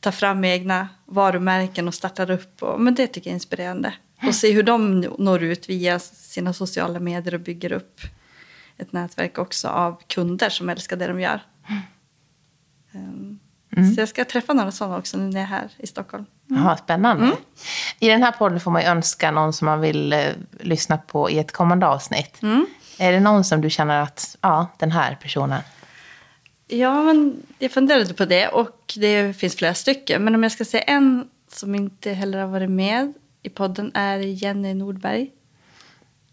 tar 0.00 0.12
fram 0.12 0.44
egna 0.44 0.88
varumärken 1.06 1.88
och 1.88 1.94
startar 1.94 2.30
upp. 2.30 2.62
Och, 2.62 2.80
men 2.80 2.94
det 2.94 3.06
tycker 3.06 3.30
jag 3.30 3.32
är 3.32 3.34
inspirerande. 3.34 3.94
Och 4.26 4.34
se 4.34 4.52
hur 4.52 4.62
de 4.62 5.00
når 5.00 5.42
ut 5.42 5.68
via 5.68 5.98
sina 5.98 6.52
sociala 6.52 7.00
medier 7.00 7.34
och 7.34 7.40
bygger 7.40 7.72
upp 7.72 8.00
ett 8.76 8.92
nätverk 8.92 9.38
också 9.38 9.68
av 9.68 10.02
kunder 10.06 10.48
som 10.48 10.68
älskar 10.68 10.96
det 10.96 11.06
de 11.06 11.20
gör. 11.20 11.40
Um, 12.92 13.38
Så 13.74 14.00
jag 14.00 14.08
ska 14.08 14.24
träffa 14.24 14.52
några 14.52 14.72
sådana 14.72 14.98
också 14.98 15.16
nu 15.16 15.24
när 15.24 15.32
jag 15.40 15.42
är 15.42 15.46
här 15.46 15.68
i 15.78 15.86
Stockholm. 15.86 16.26
Jaha, 16.46 16.76
spännande. 16.76 17.32
I 17.98 18.08
den 18.08 18.22
här 18.22 18.32
podden 18.32 18.60
får 18.60 18.70
man 18.70 18.82
ju 18.82 18.88
önska 18.88 19.30
någon 19.30 19.52
som 19.52 19.66
man 19.66 19.80
vill 19.80 20.12
eh, 20.12 20.26
lyssna 20.60 20.98
på 20.98 21.30
i 21.30 21.38
ett 21.38 21.52
kommande 21.52 21.86
avsnitt. 21.86 22.40
Är 22.98 23.12
det 23.12 23.20
någon 23.20 23.44
som 23.44 23.60
du 23.60 23.70
känner 23.70 24.00
att, 24.02 24.36
ja, 24.40 24.66
den 24.78 24.92
här 24.92 25.18
personen? 25.22 25.60
Ja, 26.68 27.02
men 27.02 27.42
jag 27.58 27.70
funderade 27.72 28.14
på 28.14 28.24
det 28.24 28.48
och 28.48 28.92
det 28.96 29.36
finns 29.36 29.56
flera 29.56 29.74
stycken. 29.74 30.24
Men 30.24 30.34
om 30.34 30.42
jag 30.42 30.52
ska 30.52 30.64
säga 30.64 30.82
en 30.82 31.28
som 31.48 31.74
inte 31.74 32.10
heller 32.12 32.38
har 32.38 32.46
varit 32.48 32.70
med 32.70 33.12
i 33.42 33.48
podden 33.48 33.90
är 33.94 34.18
Jenny 34.18 34.74
Nordberg. 34.74 35.30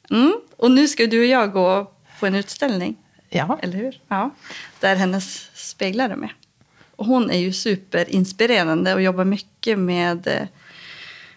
Mm. 0.10 0.34
Och 0.58 0.72
nu 0.72 0.88
ska 0.88 1.06
du 1.06 1.20
och 1.20 1.26
jag 1.26 1.52
gå 1.52 1.92
på 2.20 2.26
en 2.28 2.36
utställning, 2.36 2.96
Ja. 3.30 3.60
eller 3.62 3.78
hur? 3.78 4.02
Ja. 4.08 4.30
Där 4.80 4.96
hennes 4.96 5.50
speglar 5.54 6.10
är 6.10 6.16
med. 6.16 6.30
Hon 7.06 7.32
är 7.32 7.38
ju 7.38 7.54
superinspirerande 7.54 8.94
och 8.94 9.02
jobbar 9.02 9.26
mycket 9.26 9.80
med 9.80 10.28
eh, 10.28 10.48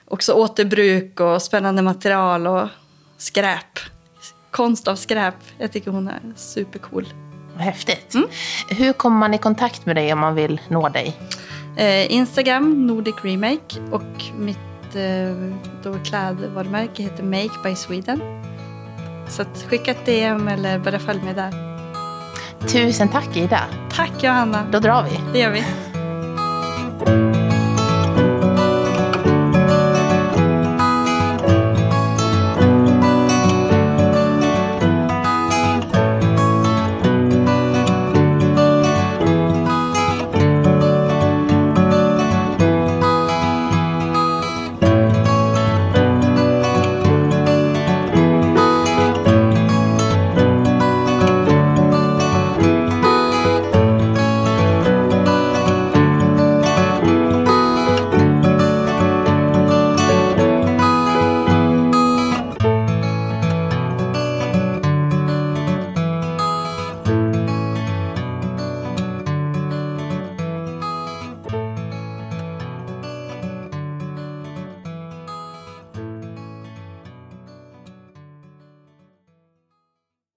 också 0.04 0.32
återbruk 0.32 1.20
och 1.20 1.42
spännande 1.42 1.82
material 1.82 2.46
och 2.46 2.68
skräp. 3.16 3.78
Konst 4.50 4.88
av 4.88 4.96
skräp. 4.96 5.34
Jag 5.58 5.72
tycker 5.72 5.90
hon 5.90 6.08
är 6.08 6.20
supercool. 6.36 7.06
Häftigt. 7.56 8.14
Hur 8.68 8.92
kommer 8.92 9.18
man 9.18 9.34
i 9.34 9.38
kontakt 9.38 9.86
med 9.86 9.96
dig 9.96 10.12
om 10.12 10.18
man 10.18 10.34
vill 10.34 10.60
nå 10.68 10.88
dig? 10.88 11.16
Eh, 11.76 12.12
Instagram, 12.12 12.86
Nordic 12.86 13.14
Remake 13.22 13.80
och 13.90 14.24
mitt 14.38 14.94
eh, 14.94 15.54
då 15.82 15.98
klädvarumärke 16.04 17.02
heter 17.02 17.22
Make 17.22 17.52
by 17.64 17.76
Sweden. 17.76 18.20
Så 19.28 19.44
skicka 19.68 19.90
ett 19.90 20.06
DM 20.06 20.48
eller 20.48 20.78
börja 20.78 20.98
följa 20.98 21.24
mig 21.24 21.34
där. 21.34 21.73
Tusen 22.68 23.08
tack 23.08 23.36
Ida. 23.36 23.60
Tack 23.96 24.22
Johanna, 24.22 24.66
Då 24.72 24.78
drar 24.78 25.02
vi. 25.02 25.20
det 25.32 25.38
gör 25.38 25.50
vi. 25.50 25.64